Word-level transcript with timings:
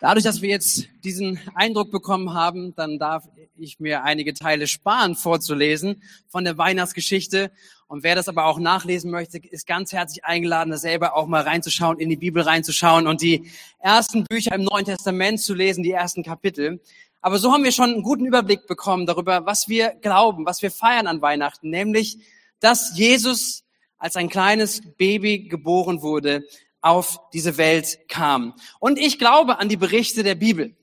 Dadurch, 0.00 0.24
dass 0.24 0.42
wir 0.42 0.48
jetzt 0.48 0.88
diesen 1.02 1.38
Eindruck 1.54 1.90
bekommen 1.90 2.34
haben, 2.34 2.74
dann 2.74 2.98
darf 2.98 3.28
ich 3.56 3.78
mir 3.80 4.02
einige 4.02 4.34
Teile 4.34 4.66
sparen 4.66 5.14
vorzulesen 5.14 6.02
von 6.28 6.44
der 6.44 6.58
Weihnachtsgeschichte. 6.58 7.52
Und 7.86 8.02
wer 8.02 8.14
das 8.14 8.28
aber 8.28 8.46
auch 8.46 8.58
nachlesen 8.58 9.10
möchte, 9.10 9.38
ist 9.38 9.66
ganz 9.66 9.92
herzlich 9.92 10.24
eingeladen, 10.24 10.70
da 10.70 10.78
selber 10.78 11.16
auch 11.16 11.26
mal 11.26 11.42
reinzuschauen, 11.42 12.00
in 12.00 12.08
die 12.08 12.16
Bibel 12.16 12.42
reinzuschauen 12.42 13.06
und 13.06 13.22
die 13.22 13.50
ersten 13.78 14.24
Bücher 14.24 14.54
im 14.54 14.64
Neuen 14.64 14.84
Testament 14.84 15.40
zu 15.40 15.54
lesen, 15.54 15.84
die 15.84 15.92
ersten 15.92 16.22
Kapitel. 16.22 16.80
Aber 17.20 17.38
so 17.38 17.52
haben 17.52 17.64
wir 17.64 17.72
schon 17.72 17.90
einen 17.90 18.02
guten 18.02 18.26
Überblick 18.26 18.66
bekommen 18.66 19.06
darüber, 19.06 19.46
was 19.46 19.68
wir 19.68 19.90
glauben, 20.02 20.44
was 20.44 20.60
wir 20.60 20.70
feiern 20.70 21.06
an 21.06 21.22
Weihnachten, 21.22 21.70
nämlich, 21.70 22.18
dass 22.60 22.98
Jesus 22.98 23.64
als 23.96 24.16
ein 24.16 24.28
kleines 24.28 24.82
Baby 24.98 25.48
geboren 25.48 26.02
wurde, 26.02 26.44
auf 26.84 27.18
diese 27.32 27.56
Welt 27.56 27.98
kam. 28.08 28.52
Und 28.78 28.98
ich 28.98 29.18
glaube 29.18 29.58
an 29.58 29.70
die 29.70 29.78
Berichte 29.78 30.22
der 30.22 30.34
Bibel. 30.34 30.76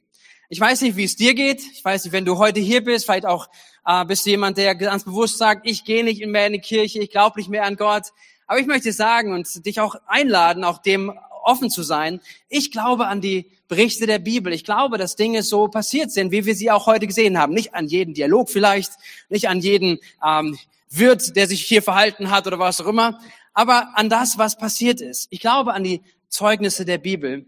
Ich 0.50 0.59
weiß 0.59 0.82
nicht, 0.82 0.98
wie 0.98 1.04
es 1.04 1.16
dir 1.16 1.36
geht. 1.36 1.62
Ich 1.73 1.86
weiß 1.86 2.04
nicht, 2.04 2.12
wenn 2.12 2.26
du 2.26 2.40
heute 2.40 2.59
hier 2.59 2.84
bist, 2.84 3.05
vielleicht 3.05 3.28
auch 3.28 3.48
äh, 3.86 4.04
bist 4.06 4.26
du 4.26 4.32
jemand, 4.32 4.58
der 4.58 4.73
ganz 4.73 5.04
bewusst 5.04 5.38
sagt, 5.38 5.70
ich 5.70 5.86
gehe 5.86 6.04
nicht 6.04 6.26
mehr 6.26 6.48
in 6.48 6.54
die 6.54 6.59
Kirche, 6.59 7.00
ich 7.00 7.12
glaube 7.12 7.40
nicht 7.40 7.50
mehr 7.50 7.66
an 7.66 7.76
Gott. 7.76 8.06
Aber 8.48 8.59
ich 8.59 8.66
möchte 8.66 8.92
sagen 8.92 9.32
und 9.32 9.64
dich 9.64 9.80
auch 9.80 9.95
einladen, 10.08 10.64
auch 10.64 10.80
dem 10.80 11.14
offen 11.44 11.70
zu 11.70 11.84
sein. 11.84 12.20
Ich 12.50 12.72
glaube 12.72 13.06
an 13.06 13.22
die 13.22 13.52
Berichte 13.68 14.08
der 14.08 14.20
Bibel. 14.20 14.54
Ich 14.54 14.64
glaube, 14.64 14.98
dass 14.98 15.16
Dinge 15.16 15.44
so 15.44 15.68
passiert 15.68 16.12
sind, 16.12 16.31
wie 16.31 16.45
wir 16.45 16.56
sie 16.56 16.72
auch 16.72 16.88
heute 16.88 17.06
gesehen 17.06 17.38
haben. 17.38 17.54
Nicht 17.54 17.76
an 17.76 17.88
jeden 17.88 18.16
Dialog 18.16 18.50
vielleicht, 18.50 18.92
nicht 19.30 19.50
an 19.50 19.59
jeden 19.59 20.00
ähm, 20.26 20.58
Wirt, 20.90 21.36
der 21.36 21.48
sich 21.48 21.62
hier 21.62 21.84
verhalten 21.84 22.31
hat 22.31 22.48
oder 22.48 22.58
was 22.59 22.81
auch 22.81 22.88
immer, 22.88 23.20
aber 23.54 23.98
an 23.98 24.10
das, 24.10 24.38
was 24.38 24.58
passiert 24.58 25.02
ist. 25.02 25.28
Ich 25.30 25.40
glaube 25.40 25.73
an 25.73 25.84
die 25.84 26.02
Zeugnisse 26.30 26.86
der 26.86 26.98
Bibel, 26.98 27.46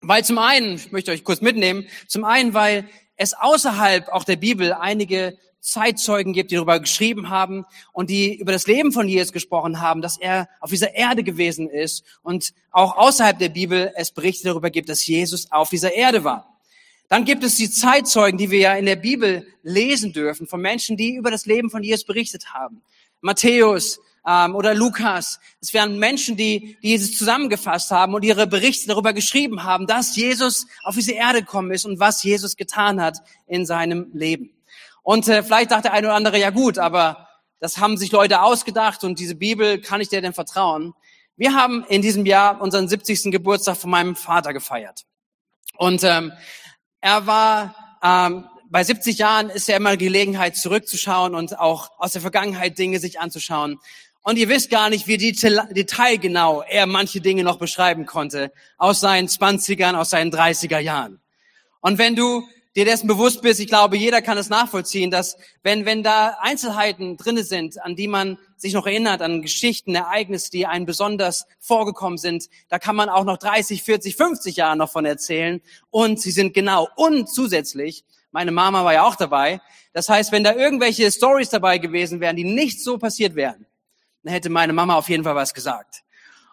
weil 0.00 0.24
zum 0.24 0.38
einen, 0.38 0.76
ich 0.76 0.92
möchte 0.92 1.10
euch 1.10 1.24
kurz 1.24 1.40
mitnehmen, 1.40 1.86
zum 2.08 2.24
einen, 2.24 2.54
weil 2.54 2.88
es 3.16 3.34
außerhalb 3.34 4.08
auch 4.08 4.24
der 4.24 4.36
Bibel 4.36 4.72
einige 4.72 5.38
Zeitzeugen 5.60 6.34
gibt, 6.34 6.50
die 6.50 6.56
darüber 6.56 6.78
geschrieben 6.78 7.30
haben 7.30 7.64
und 7.92 8.10
die 8.10 8.36
über 8.36 8.52
das 8.52 8.66
Leben 8.66 8.92
von 8.92 9.08
Jesus 9.08 9.32
gesprochen 9.32 9.80
haben, 9.80 10.02
dass 10.02 10.18
er 10.18 10.48
auf 10.60 10.70
dieser 10.70 10.94
Erde 10.94 11.24
gewesen 11.24 11.70
ist 11.70 12.04
und 12.22 12.52
auch 12.70 12.98
außerhalb 12.98 13.38
der 13.38 13.48
Bibel 13.48 13.90
es 13.96 14.10
Berichte 14.10 14.44
darüber 14.44 14.68
gibt, 14.68 14.90
dass 14.90 15.06
Jesus 15.06 15.50
auf 15.50 15.70
dieser 15.70 15.94
Erde 15.94 16.22
war. 16.22 16.58
Dann 17.08 17.24
gibt 17.24 17.44
es 17.44 17.56
die 17.56 17.70
Zeitzeugen, 17.70 18.36
die 18.38 18.50
wir 18.50 18.58
ja 18.58 18.74
in 18.74 18.84
der 18.84 18.96
Bibel 18.96 19.46
lesen 19.62 20.12
dürfen, 20.12 20.46
von 20.46 20.60
Menschen, 20.60 20.96
die 20.96 21.14
über 21.14 21.30
das 21.30 21.46
Leben 21.46 21.70
von 21.70 21.82
Jesus 21.82 22.04
berichtet 22.04 22.52
haben. 22.52 22.82
Matthäus, 23.22 24.00
ähm, 24.26 24.54
oder 24.54 24.74
Lukas. 24.74 25.40
Es 25.60 25.72
wären 25.72 25.98
Menschen, 25.98 26.36
die, 26.36 26.76
die 26.82 26.88
Jesus 26.88 27.16
zusammengefasst 27.16 27.90
haben 27.90 28.14
und 28.14 28.24
ihre 28.24 28.46
Berichte 28.46 28.88
darüber 28.88 29.12
geschrieben 29.12 29.64
haben, 29.64 29.86
dass 29.86 30.16
Jesus 30.16 30.66
auf 30.82 30.94
diese 30.94 31.12
Erde 31.12 31.40
gekommen 31.40 31.70
ist 31.70 31.84
und 31.84 32.00
was 32.00 32.22
Jesus 32.22 32.56
getan 32.56 33.00
hat 33.00 33.18
in 33.46 33.66
seinem 33.66 34.10
Leben. 34.12 34.50
Und 35.02 35.28
äh, 35.28 35.42
vielleicht 35.42 35.70
dachte 35.70 35.92
eine 35.92 36.08
oder 36.08 36.16
andere, 36.16 36.38
ja 36.38 36.50
gut, 36.50 36.78
aber 36.78 37.28
das 37.60 37.78
haben 37.78 37.96
sich 37.96 38.12
Leute 38.12 38.42
ausgedacht 38.42 39.04
und 39.04 39.18
diese 39.18 39.34
Bibel, 39.34 39.80
kann 39.80 40.00
ich 40.00 40.08
dir 40.08 40.20
denn 40.20 40.34
vertrauen? 40.34 40.94
Wir 41.36 41.54
haben 41.54 41.84
in 41.88 42.02
diesem 42.02 42.26
Jahr 42.26 42.60
unseren 42.60 42.88
70. 42.88 43.32
Geburtstag 43.32 43.76
von 43.76 43.90
meinem 43.90 44.16
Vater 44.16 44.52
gefeiert. 44.52 45.04
Und 45.76 46.04
ähm, 46.04 46.32
er 47.00 47.26
war 47.26 47.74
ähm, 48.02 48.44
bei 48.70 48.82
70 48.82 49.18
Jahren 49.18 49.50
ist 49.50 49.68
ja 49.68 49.76
immer 49.76 49.96
Gelegenheit, 49.96 50.56
zurückzuschauen 50.56 51.34
und 51.34 51.58
auch 51.58 51.90
aus 51.98 52.12
der 52.12 52.20
Vergangenheit 52.20 52.76
Dinge 52.78 52.98
sich 52.98 53.20
anzuschauen. 53.20 53.78
Und 54.26 54.38
ihr 54.38 54.48
wisst 54.48 54.70
gar 54.70 54.88
nicht, 54.88 55.06
wie 55.06 55.18
detailgenau 55.18 56.62
er 56.62 56.86
manche 56.86 57.20
Dinge 57.20 57.44
noch 57.44 57.58
beschreiben 57.58 58.06
konnte 58.06 58.52
aus 58.78 59.00
seinen 59.00 59.28
20ern, 59.28 59.96
aus 59.96 60.10
seinen 60.10 60.32
30er 60.32 60.78
Jahren. 60.78 61.20
Und 61.82 61.98
wenn 61.98 62.16
du 62.16 62.42
dir 62.74 62.86
dessen 62.86 63.06
bewusst 63.06 63.42
bist, 63.42 63.60
ich 63.60 63.66
glaube, 63.66 63.98
jeder 63.98 64.22
kann 64.22 64.38
es 64.38 64.48
nachvollziehen, 64.48 65.10
dass 65.10 65.36
wenn, 65.62 65.84
wenn 65.84 66.02
da 66.02 66.38
Einzelheiten 66.40 67.18
drinne 67.18 67.44
sind, 67.44 67.82
an 67.84 67.96
die 67.96 68.08
man 68.08 68.38
sich 68.56 68.72
noch 68.72 68.86
erinnert, 68.86 69.20
an 69.20 69.42
Geschichten, 69.42 69.94
Ereignisse, 69.94 70.50
die 70.50 70.64
einem 70.64 70.86
besonders 70.86 71.44
vorgekommen 71.60 72.16
sind, 72.16 72.48
da 72.70 72.78
kann 72.78 72.96
man 72.96 73.10
auch 73.10 73.24
noch 73.24 73.36
30, 73.36 73.82
40, 73.82 74.16
50 74.16 74.56
Jahre 74.56 74.78
noch 74.78 74.90
von 74.90 75.04
erzählen. 75.04 75.60
Und 75.90 76.18
sie 76.18 76.30
sind 76.30 76.54
genau. 76.54 76.88
Und 76.96 77.28
zusätzlich, 77.28 78.04
meine 78.32 78.52
Mama 78.52 78.86
war 78.86 78.94
ja 78.94 79.02
auch 79.02 79.16
dabei. 79.16 79.60
Das 79.92 80.08
heißt, 80.08 80.32
wenn 80.32 80.44
da 80.44 80.54
irgendwelche 80.54 81.12
Stories 81.12 81.50
dabei 81.50 81.76
gewesen 81.76 82.20
wären, 82.20 82.36
die 82.36 82.44
nicht 82.44 82.82
so 82.82 82.96
passiert 82.96 83.36
wären, 83.36 83.66
dann 84.24 84.32
hätte 84.32 84.50
meine 84.50 84.72
Mama 84.72 84.96
auf 84.96 85.08
jeden 85.08 85.22
Fall 85.22 85.36
was 85.36 85.54
gesagt. 85.54 86.02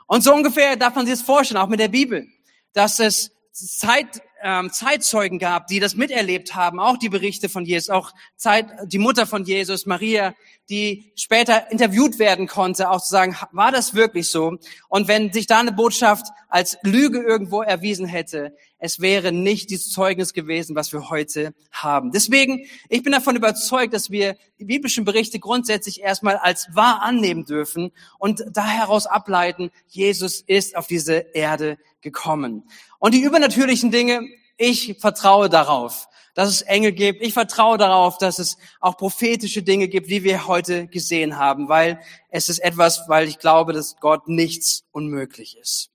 Und 0.05 0.23
so 0.23 0.33
ungefähr 0.33 0.75
darf 0.75 0.95
man 0.95 1.05
sich 1.05 1.15
das 1.15 1.23
vorstellen, 1.23 1.61
auch 1.61 1.69
mit 1.69 1.79
der 1.79 1.87
Bibel, 1.87 2.27
dass 2.73 2.99
es 2.99 3.31
Zeit, 3.53 4.21
ähm, 4.43 4.71
Zeitzeugen 4.71 5.39
gab, 5.39 5.67
die 5.67 5.79
das 5.79 5.95
miterlebt 5.95 6.55
haben, 6.55 6.79
auch 6.79 6.97
die 6.97 7.09
Berichte 7.09 7.49
von 7.49 7.65
Jesus, 7.65 7.89
auch 7.89 8.11
Zeit, 8.35 8.67
die 8.85 8.97
Mutter 8.97 9.25
von 9.25 9.45
Jesus, 9.45 9.85
Maria, 9.85 10.33
die 10.69 11.11
später 11.15 11.71
interviewt 11.71 12.19
werden 12.19 12.47
konnte, 12.47 12.89
auch 12.89 13.01
zu 13.01 13.09
sagen, 13.09 13.37
war 13.51 13.71
das 13.71 13.93
wirklich 13.93 14.29
so? 14.29 14.57
Und 14.89 15.07
wenn 15.07 15.31
sich 15.31 15.47
da 15.47 15.59
eine 15.59 15.71
Botschaft 15.71 16.27
als 16.51 16.77
Lüge 16.83 17.21
irgendwo 17.21 17.61
erwiesen 17.61 18.05
hätte, 18.05 18.53
es 18.77 18.99
wäre 18.99 19.31
nicht 19.31 19.69
dieses 19.69 19.89
Zeugnis 19.89 20.33
gewesen, 20.33 20.75
was 20.75 20.91
wir 20.91 21.09
heute 21.09 21.53
haben. 21.71 22.11
Deswegen, 22.11 22.65
ich 22.89 23.03
bin 23.03 23.13
davon 23.13 23.37
überzeugt, 23.37 23.93
dass 23.93 24.11
wir 24.11 24.35
die 24.59 24.65
biblischen 24.65 25.05
Berichte 25.05 25.39
grundsätzlich 25.39 26.01
erstmal 26.01 26.35
als 26.35 26.67
wahr 26.73 27.01
annehmen 27.01 27.45
dürfen 27.45 27.91
und 28.19 28.43
da 28.51 28.67
heraus 28.67 29.05
ableiten, 29.05 29.71
Jesus 29.87 30.41
ist 30.41 30.75
auf 30.75 30.87
diese 30.87 31.25
Erde 31.33 31.77
gekommen. 32.01 32.63
Und 32.99 33.13
die 33.13 33.21
übernatürlichen 33.21 33.89
Dinge, 33.89 34.27
ich 34.57 34.97
vertraue 34.99 35.47
darauf, 35.47 36.09
dass 36.33 36.49
es 36.49 36.61
Engel 36.63 36.91
gibt. 36.91 37.21
Ich 37.21 37.33
vertraue 37.33 37.77
darauf, 37.77 38.17
dass 38.17 38.39
es 38.39 38.57
auch 38.81 38.97
prophetische 38.97 39.63
Dinge 39.63 39.87
gibt, 39.87 40.09
wie 40.09 40.23
wir 40.23 40.47
heute 40.47 40.87
gesehen 40.87 41.37
haben, 41.37 41.69
weil 41.69 42.01
es 42.29 42.49
ist 42.49 42.59
etwas, 42.59 43.05
weil 43.07 43.27
ich 43.27 43.39
glaube, 43.39 43.71
dass 43.71 43.95
Gott 44.01 44.27
nichts 44.27 44.83
unmöglich 44.91 45.57
ist. 45.57 45.90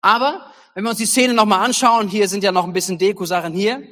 Aber 0.00 0.52
wenn 0.74 0.84
wir 0.84 0.90
uns 0.90 0.98
die 0.98 1.06
Szene 1.06 1.34
nochmal 1.34 1.64
anschauen, 1.64 2.08
hier 2.08 2.28
sind 2.28 2.44
ja 2.44 2.52
noch 2.52 2.64
ein 2.64 2.72
bisschen 2.72 2.98
Deko-Sachen 2.98 3.54
hier, 3.54 3.82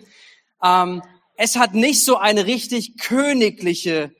ähm, 0.63 1.03
es 1.37 1.57
hat 1.57 1.75
nicht 1.75 2.05
so 2.05 2.17
eine 2.17 2.47
richtig 2.47 2.99
königliche 2.99 4.15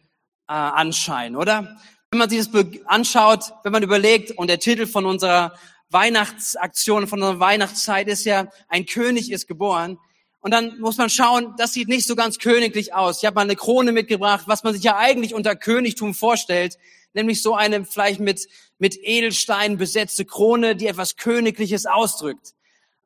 äh, 0.49 0.53
Anschein, 0.53 1.37
oder? 1.37 1.77
Wenn 2.11 2.19
man 2.19 2.31
sich 2.31 2.49
das 2.51 2.65
anschaut, 2.87 3.53
wenn 3.63 3.73
man 3.73 3.83
überlegt, 3.83 4.31
und 4.33 4.49
der 4.49 4.59
Titel 4.59 4.87
von 4.87 5.07
unserer 5.07 5.55
Weihnachtsaktion, 5.91 7.07
von 7.07 7.23
unserer 7.23 7.41
Weihnachtszeit 7.41 8.09
ist 8.09 8.25
ja, 8.25 8.49
ein 8.69 8.87
König 8.87 9.31
ist 9.31 9.47
geboren. 9.47 9.99
Und 10.41 10.51
dann 10.51 10.79
muss 10.81 10.99
man 10.99 11.09
schauen, 11.09 11.55
das 11.57 11.73
sieht 11.73 11.89
nicht 11.89 12.07
so 12.07 12.17
ganz 12.17 12.39
königlich 12.39 12.95
aus. 12.95 13.19
Ich 13.19 13.27
habe 13.27 13.37
mal 13.37 13.43
eine 13.43 13.57
Krone 13.57 13.93
mitgebracht, 13.93 14.45
was 14.47 14.63
man 14.63 14.75
sich 14.75 14.83
ja 14.83 14.97
eigentlich 14.97 15.35
unter 15.35 15.57
Königtum 15.57 16.13
vorstellt 16.15 16.77
nämlich 17.15 17.43
so 17.43 17.55
eine 17.55 17.85
vielleicht 17.85 18.21
mit, 18.21 18.47
mit 18.79 18.99
Edelstein 19.03 19.79
besetzte 19.79 20.25
Krone, 20.25 20.77
die 20.77 20.87
etwas 20.87 21.17
Königliches 21.17 21.87
ausdrückt. 21.87 22.55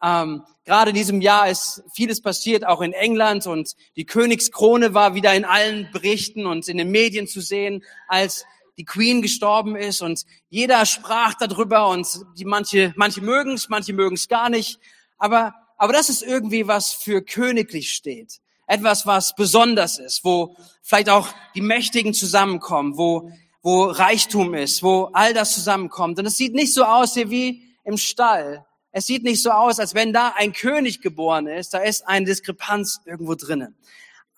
Ähm, 0.03 0.45
gerade 0.65 0.91
in 0.91 0.97
diesem 0.97 1.21
Jahr 1.21 1.49
ist 1.49 1.83
vieles 1.93 2.21
passiert, 2.21 2.67
auch 2.67 2.81
in 2.81 2.93
England 2.93 3.47
und 3.47 3.75
die 3.97 4.05
Königskrone 4.05 4.95
war 4.95 5.15
wieder 5.15 5.35
in 5.35 5.45
allen 5.45 5.91
Berichten 5.93 6.47
und 6.47 6.69
in 6.69 6.77
den 6.77 6.91
Medien 6.91 7.27
zu 7.27 7.41
sehen, 7.41 7.85
als 8.07 8.45
die 8.77 8.85
Queen 8.85 9.23
gestorben 9.23 9.75
ist 9.75 10.03
und 10.03 10.23
jeder 10.51 10.87
sprach 10.87 11.35
darüber 11.35 11.89
und 11.89 12.07
die 12.39 12.45
manche, 12.45 12.93
manche 12.97 13.21
mögen 13.21 13.55
es, 13.55 13.69
manche 13.69 13.93
mögen 13.93 14.15
es 14.15 14.29
gar 14.29 14.51
nicht, 14.51 14.79
aber, 15.19 15.55
aber 15.77 15.93
das 15.93 16.09
ist 16.09 16.23
irgendwie 16.23 16.69
was 16.69 16.93
für 16.93 17.23
königlich 17.23 17.93
steht. 17.93 18.39
Etwas, 18.69 19.07
was 19.07 19.35
besonders 19.35 19.99
ist, 19.99 20.25
wo 20.25 20.55
vielleicht 20.83 21.09
auch 21.09 21.29
die 21.55 21.63
Mächtigen 21.63 22.15
zusammenkommen, 22.15 22.97
wo 22.97 23.33
wo 23.69 23.85
Reichtum 23.85 24.55
ist, 24.55 24.83
wo 24.83 25.11
all 25.13 25.35
das 25.35 25.53
zusammenkommt. 25.53 26.19
Und 26.19 26.25
es 26.25 26.39
sieht 26.39 26.55
nicht 26.55 26.73
so 26.73 26.85
aus 26.85 27.13
hier 27.13 27.29
wie 27.29 27.63
im 27.85 27.99
Stall. 27.99 28.65
Es 28.93 29.05
sieht 29.05 29.25
nicht 29.25 29.43
so 29.43 29.51
aus, 29.51 29.79
als 29.79 29.95
wenn 29.95 30.15
da 30.15 30.33
ein 30.39 30.55
König 30.55 31.03
geboren 31.03 31.47
ist. 31.47 31.75
Da 31.75 31.81
ist 31.81 32.09
eine 32.09 32.25
Diskrepanz 32.25 33.01
irgendwo 33.05 33.35
drinnen. 33.35 33.77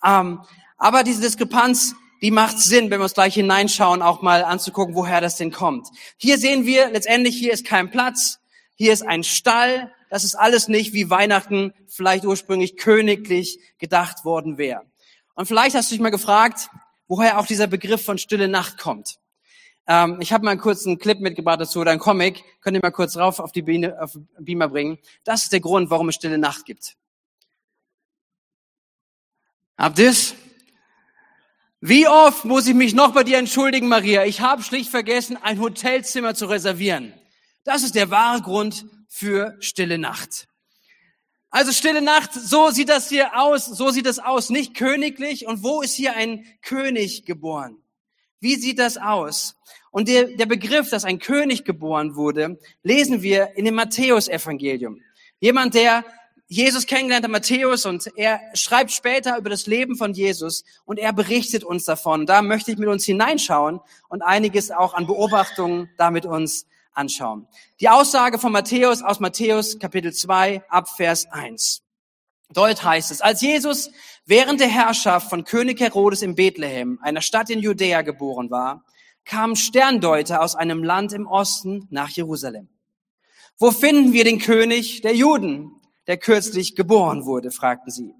Ähm, 0.04 0.40
aber 0.78 1.04
diese 1.04 1.20
Diskrepanz, 1.20 1.94
die 2.22 2.32
macht 2.32 2.58
Sinn, 2.58 2.90
wenn 2.90 2.98
wir 2.98 3.04
uns 3.04 3.14
gleich 3.14 3.34
hineinschauen, 3.34 4.02
auch 4.02 4.20
mal 4.20 4.42
anzugucken, 4.42 4.96
woher 4.96 5.20
das 5.20 5.36
denn 5.36 5.52
kommt. 5.52 5.86
Hier 6.16 6.36
sehen 6.36 6.66
wir 6.66 6.90
letztendlich, 6.90 7.36
hier 7.36 7.52
ist 7.52 7.64
kein 7.64 7.88
Platz. 7.88 8.40
Hier 8.74 8.92
ist 8.92 9.06
ein 9.06 9.22
Stall. 9.22 9.92
Das 10.08 10.24
ist 10.24 10.34
alles 10.34 10.66
nicht 10.66 10.92
wie 10.92 11.08
Weihnachten 11.08 11.72
vielleicht 11.86 12.24
ursprünglich 12.24 12.76
königlich 12.76 13.60
gedacht 13.78 14.24
worden 14.24 14.58
wäre. 14.58 14.82
Und 15.36 15.46
vielleicht 15.46 15.76
hast 15.76 15.88
du 15.88 15.94
dich 15.94 16.02
mal 16.02 16.10
gefragt, 16.10 16.68
woher 17.06 17.38
auch 17.38 17.46
dieser 17.46 17.68
Begriff 17.68 18.04
von 18.04 18.18
Stille 18.18 18.48
Nacht 18.48 18.76
kommt. 18.76 19.19
Ähm, 19.90 20.18
ich 20.20 20.32
habe 20.32 20.44
mal 20.44 20.52
einen 20.52 20.60
kurzen 20.60 21.00
Clip 21.00 21.18
mitgebracht 21.18 21.60
dazu 21.60 21.80
oder 21.80 21.90
einen 21.90 21.98
Comic. 21.98 22.44
Könnt 22.60 22.76
ihr 22.76 22.80
mal 22.80 22.92
kurz 22.92 23.16
rauf 23.16 23.40
auf 23.40 23.50
die 23.50 23.62
Biene, 23.62 24.00
auf 24.00 24.16
Beamer 24.38 24.68
bringen. 24.68 24.98
Das 25.24 25.42
ist 25.42 25.52
der 25.52 25.58
Grund, 25.58 25.90
warum 25.90 26.08
es 26.08 26.14
Stille 26.14 26.38
Nacht 26.38 26.64
gibt. 26.64 26.96
Habt 29.76 29.98
ihr's? 29.98 30.36
Wie 31.80 32.06
oft 32.06 32.44
muss 32.44 32.68
ich 32.68 32.74
mich 32.74 32.94
noch 32.94 33.12
bei 33.14 33.24
dir 33.24 33.38
entschuldigen, 33.38 33.88
Maria? 33.88 34.24
Ich 34.26 34.40
habe 34.40 34.62
schlicht 34.62 34.90
vergessen, 34.90 35.36
ein 35.36 35.58
Hotelzimmer 35.60 36.36
zu 36.36 36.46
reservieren. 36.46 37.12
Das 37.64 37.82
ist 37.82 37.96
der 37.96 38.10
wahre 38.10 38.42
Grund 38.42 38.86
für 39.08 39.56
Stille 39.58 39.98
Nacht. 39.98 40.46
Also 41.50 41.72
stille 41.72 42.00
Nacht, 42.00 42.32
so 42.32 42.70
sieht 42.70 42.90
das 42.90 43.08
hier 43.08 43.36
aus, 43.36 43.66
so 43.66 43.90
sieht 43.90 44.06
das 44.06 44.20
aus, 44.20 44.50
nicht 44.50 44.76
königlich. 44.76 45.48
Und 45.48 45.64
wo 45.64 45.82
ist 45.82 45.94
hier 45.94 46.14
ein 46.14 46.46
König 46.62 47.24
geboren? 47.24 47.82
Wie 48.38 48.54
sieht 48.54 48.78
das 48.78 48.96
aus? 48.96 49.56
Und 49.90 50.08
der, 50.08 50.24
der 50.36 50.46
Begriff, 50.46 50.90
dass 50.90 51.04
ein 51.04 51.18
König 51.18 51.64
geboren 51.64 52.14
wurde, 52.14 52.58
lesen 52.82 53.22
wir 53.22 53.56
in 53.56 53.64
dem 53.64 53.74
Matthäusevangelium. 53.74 55.00
Jemand, 55.40 55.74
der 55.74 56.04
Jesus 56.52 56.86
kennengelernt 56.86 57.24
hat, 57.24 57.30
Matthäus, 57.30 57.86
und 57.86 58.10
er 58.16 58.40
schreibt 58.54 58.90
später 58.90 59.38
über 59.38 59.50
das 59.50 59.66
Leben 59.66 59.96
von 59.96 60.12
Jesus 60.14 60.64
und 60.84 60.98
er 60.98 61.12
berichtet 61.12 61.62
uns 61.62 61.84
davon. 61.84 62.26
Da 62.26 62.42
möchte 62.42 62.72
ich 62.72 62.78
mit 62.78 62.88
uns 62.88 63.04
hineinschauen 63.04 63.80
und 64.08 64.22
einiges 64.22 64.72
auch 64.72 64.94
an 64.94 65.06
Beobachtungen 65.06 65.90
da 65.96 66.10
mit 66.10 66.26
uns 66.26 66.66
anschauen. 66.92 67.46
Die 67.78 67.88
Aussage 67.88 68.38
von 68.38 68.50
Matthäus 68.50 69.00
aus 69.00 69.20
Matthäus 69.20 69.78
Kapitel 69.78 70.12
2 70.12 70.64
ab 70.68 70.88
Vers 70.88 71.30
1. 71.30 71.82
Dort 72.52 72.82
heißt 72.82 73.12
es, 73.12 73.20
als 73.20 73.42
Jesus 73.42 73.90
während 74.26 74.58
der 74.58 74.68
Herrschaft 74.68 75.30
von 75.30 75.44
König 75.44 75.78
Herodes 75.80 76.22
in 76.22 76.34
Bethlehem, 76.34 76.98
einer 77.00 77.20
Stadt 77.20 77.48
in 77.50 77.60
Judäa, 77.60 78.02
geboren 78.02 78.50
war, 78.50 78.84
kamen 79.24 79.56
Sterndeuter 79.56 80.42
aus 80.42 80.56
einem 80.56 80.82
Land 80.82 81.12
im 81.12 81.26
Osten 81.26 81.86
nach 81.90 82.10
Jerusalem. 82.10 82.68
Wo 83.58 83.70
finden 83.70 84.12
wir 84.12 84.24
den 84.24 84.38
König 84.38 85.02
der 85.02 85.14
Juden, 85.14 85.72
der 86.06 86.16
kürzlich 86.16 86.74
geboren 86.74 87.26
wurde, 87.26 87.50
fragten 87.50 87.90
sie. 87.90 88.14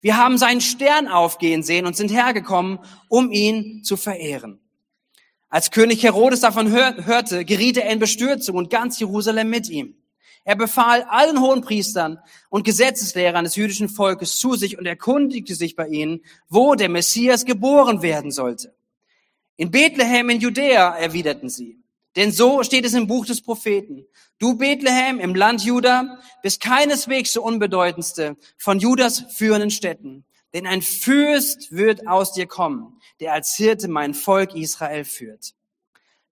Wir 0.00 0.16
haben 0.16 0.38
seinen 0.38 0.62
Stern 0.62 1.08
aufgehen 1.08 1.62
sehen 1.62 1.86
und 1.86 1.96
sind 1.96 2.10
hergekommen, 2.10 2.78
um 3.08 3.30
ihn 3.30 3.84
zu 3.84 3.96
verehren. 3.96 4.60
Als 5.50 5.70
König 5.70 6.02
Herodes 6.02 6.40
davon 6.40 6.70
hörte, 6.70 7.44
geriet 7.44 7.76
er 7.76 7.90
in 7.90 7.98
Bestürzung 7.98 8.56
und 8.56 8.70
ganz 8.70 8.98
Jerusalem 8.98 9.50
mit 9.50 9.68
ihm. 9.68 9.96
Er 10.44 10.56
befahl 10.56 11.02
allen 11.02 11.40
Hohenpriestern 11.40 12.18
und 12.48 12.64
Gesetzeslehrern 12.64 13.44
des 13.44 13.56
jüdischen 13.56 13.88
Volkes 13.88 14.36
zu 14.36 14.54
sich 14.54 14.78
und 14.78 14.86
erkundigte 14.86 15.54
sich 15.54 15.76
bei 15.76 15.88
ihnen, 15.88 16.22
wo 16.48 16.74
der 16.74 16.88
Messias 16.88 17.44
geboren 17.44 18.00
werden 18.00 18.30
sollte. 18.30 18.74
In 19.60 19.70
Bethlehem 19.70 20.30
in 20.30 20.40
Judäa, 20.40 20.96
erwiderten 20.96 21.50
sie. 21.50 21.78
Denn 22.16 22.32
so 22.32 22.62
steht 22.62 22.86
es 22.86 22.94
im 22.94 23.06
Buch 23.06 23.26
des 23.26 23.42
Propheten. 23.42 24.06
Du 24.38 24.56
Bethlehem 24.56 25.20
im 25.20 25.34
Land 25.34 25.62
Juda 25.62 26.18
bist 26.42 26.62
keineswegs 26.62 27.34
so 27.34 27.42
unbedeutendste 27.42 28.38
von 28.56 28.78
Judas 28.78 29.26
führenden 29.36 29.70
Städten. 29.70 30.24
Denn 30.54 30.66
ein 30.66 30.80
Fürst 30.80 31.72
wird 31.72 32.06
aus 32.08 32.32
dir 32.32 32.46
kommen, 32.46 32.98
der 33.20 33.34
als 33.34 33.54
Hirte 33.54 33.88
mein 33.88 34.14
Volk 34.14 34.54
Israel 34.54 35.04
führt. 35.04 35.52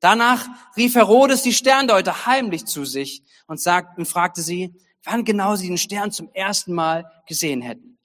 Danach 0.00 0.48
rief 0.78 0.94
Herodes 0.94 1.42
die 1.42 1.52
Sterndeuter 1.52 2.24
heimlich 2.24 2.64
zu 2.64 2.86
sich 2.86 3.22
und, 3.46 3.60
sagte, 3.60 4.00
und 4.00 4.06
fragte 4.06 4.40
sie, 4.40 4.72
wann 5.04 5.26
genau 5.26 5.54
sie 5.54 5.68
den 5.68 5.76
Stern 5.76 6.12
zum 6.12 6.30
ersten 6.32 6.72
Mal 6.72 7.04
gesehen 7.26 7.60
hätten. 7.60 7.98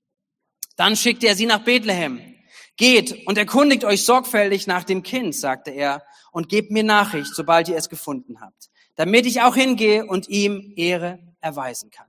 Dann 0.75 0.97
schickte 0.97 1.27
er 1.27 1.37
sie 1.37 1.45
nach 1.45 1.63
Bethlehem. 1.63 2.32
Geht 2.77 3.27
und 3.27 3.37
erkundigt 3.37 3.83
euch 3.83 4.03
sorgfältig 4.03 4.65
nach 4.65 4.83
dem 4.83 5.03
Kind, 5.03 5.35
sagte 5.35 5.71
er, 5.71 6.03
und 6.31 6.49
gebt 6.49 6.71
mir 6.71 6.83
Nachricht, 6.83 7.35
sobald 7.35 7.69
ihr 7.69 7.77
es 7.77 7.89
gefunden 7.89 8.41
habt, 8.41 8.69
damit 8.95 9.25
ich 9.25 9.41
auch 9.41 9.55
hingehe 9.55 10.05
und 10.05 10.27
ihm 10.27 10.73
Ehre 10.75 11.19
erweisen 11.39 11.91
kann. 11.91 12.07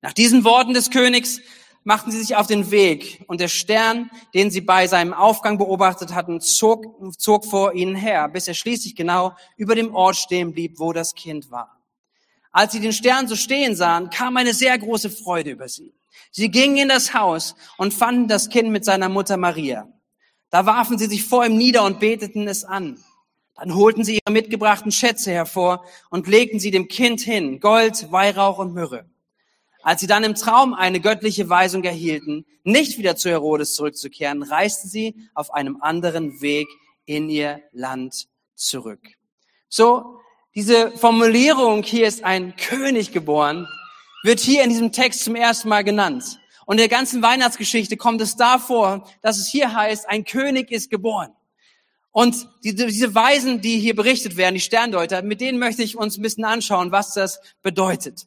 Nach 0.00 0.12
diesen 0.12 0.44
Worten 0.44 0.72
des 0.72 0.90
Königs 0.90 1.40
machten 1.84 2.10
sie 2.10 2.18
sich 2.18 2.36
auf 2.36 2.46
den 2.46 2.70
Weg 2.70 3.24
und 3.26 3.40
der 3.40 3.48
Stern, 3.48 4.10
den 4.34 4.50
sie 4.50 4.60
bei 4.60 4.86
seinem 4.86 5.12
Aufgang 5.12 5.58
beobachtet 5.58 6.14
hatten, 6.14 6.40
zog, 6.40 6.84
zog 7.18 7.44
vor 7.44 7.74
ihnen 7.74 7.94
her, 7.94 8.28
bis 8.28 8.48
er 8.48 8.54
schließlich 8.54 8.96
genau 8.96 9.34
über 9.56 9.74
dem 9.74 9.94
Ort 9.94 10.16
stehen 10.16 10.52
blieb, 10.52 10.78
wo 10.78 10.92
das 10.92 11.14
Kind 11.14 11.50
war. 11.50 11.78
Als 12.52 12.72
sie 12.72 12.80
den 12.80 12.92
Stern 12.92 13.28
so 13.28 13.36
stehen 13.36 13.74
sahen, 13.74 14.10
kam 14.10 14.36
eine 14.36 14.54
sehr 14.54 14.78
große 14.78 15.10
Freude 15.10 15.50
über 15.50 15.68
sie. 15.68 15.94
Sie 16.30 16.50
gingen 16.50 16.76
in 16.76 16.88
das 16.88 17.14
Haus 17.14 17.54
und 17.76 17.94
fanden 17.94 18.28
das 18.28 18.48
Kind 18.48 18.70
mit 18.70 18.84
seiner 18.84 19.08
Mutter 19.08 19.36
Maria. 19.36 19.88
Da 20.50 20.66
warfen 20.66 20.98
sie 20.98 21.06
sich 21.06 21.24
vor 21.24 21.46
ihm 21.46 21.56
nieder 21.56 21.84
und 21.84 22.00
beteten 22.00 22.46
es 22.48 22.64
an. 22.64 23.02
Dann 23.54 23.74
holten 23.74 24.04
sie 24.04 24.14
ihre 24.14 24.32
mitgebrachten 24.32 24.92
Schätze 24.92 25.30
hervor 25.30 25.84
und 26.10 26.26
legten 26.26 26.60
sie 26.60 26.70
dem 26.70 26.88
Kind 26.88 27.20
hin, 27.20 27.60
Gold, 27.60 28.10
Weihrauch 28.10 28.58
und 28.58 28.74
Myrrhe. 28.74 29.06
Als 29.82 30.00
sie 30.00 30.06
dann 30.06 30.24
im 30.24 30.34
Traum 30.34 30.74
eine 30.74 31.00
göttliche 31.00 31.48
Weisung 31.48 31.84
erhielten, 31.84 32.46
nicht 32.64 32.98
wieder 32.98 33.16
zu 33.16 33.30
Herodes 33.30 33.74
zurückzukehren, 33.74 34.42
reisten 34.42 34.88
sie 34.88 35.16
auf 35.34 35.52
einem 35.52 35.82
anderen 35.82 36.40
Weg 36.40 36.68
in 37.04 37.28
ihr 37.28 37.62
Land 37.72 38.28
zurück. 38.54 39.00
So, 39.68 40.18
diese 40.54 40.92
Formulierung, 40.92 41.82
hier 41.82 42.06
ist 42.06 42.24
ein 42.24 42.56
König 42.56 43.12
geboren, 43.12 43.66
wird 44.22 44.40
hier 44.40 44.62
in 44.62 44.70
diesem 44.70 44.92
Text 44.92 45.24
zum 45.24 45.34
ersten 45.34 45.68
Mal 45.68 45.84
genannt. 45.84 46.38
Und 46.64 46.74
in 46.74 46.88
der 46.88 46.88
ganzen 46.88 47.22
Weihnachtsgeschichte 47.22 47.96
kommt 47.96 48.20
es 48.20 48.36
davor, 48.36 49.08
dass 49.20 49.38
es 49.38 49.48
hier 49.48 49.74
heißt, 49.74 50.08
ein 50.08 50.24
König 50.24 50.70
ist 50.70 50.90
geboren. 50.90 51.32
Und 52.12 52.48
diese 52.62 53.14
Weisen, 53.14 53.62
die 53.62 53.78
hier 53.78 53.96
berichtet 53.96 54.36
werden, 54.36 54.54
die 54.54 54.60
Sterndeuter, 54.60 55.22
mit 55.22 55.40
denen 55.40 55.58
möchte 55.58 55.82
ich 55.82 55.96
uns 55.96 56.18
ein 56.18 56.22
bisschen 56.22 56.44
anschauen, 56.44 56.92
was 56.92 57.14
das 57.14 57.40
bedeutet. 57.62 58.26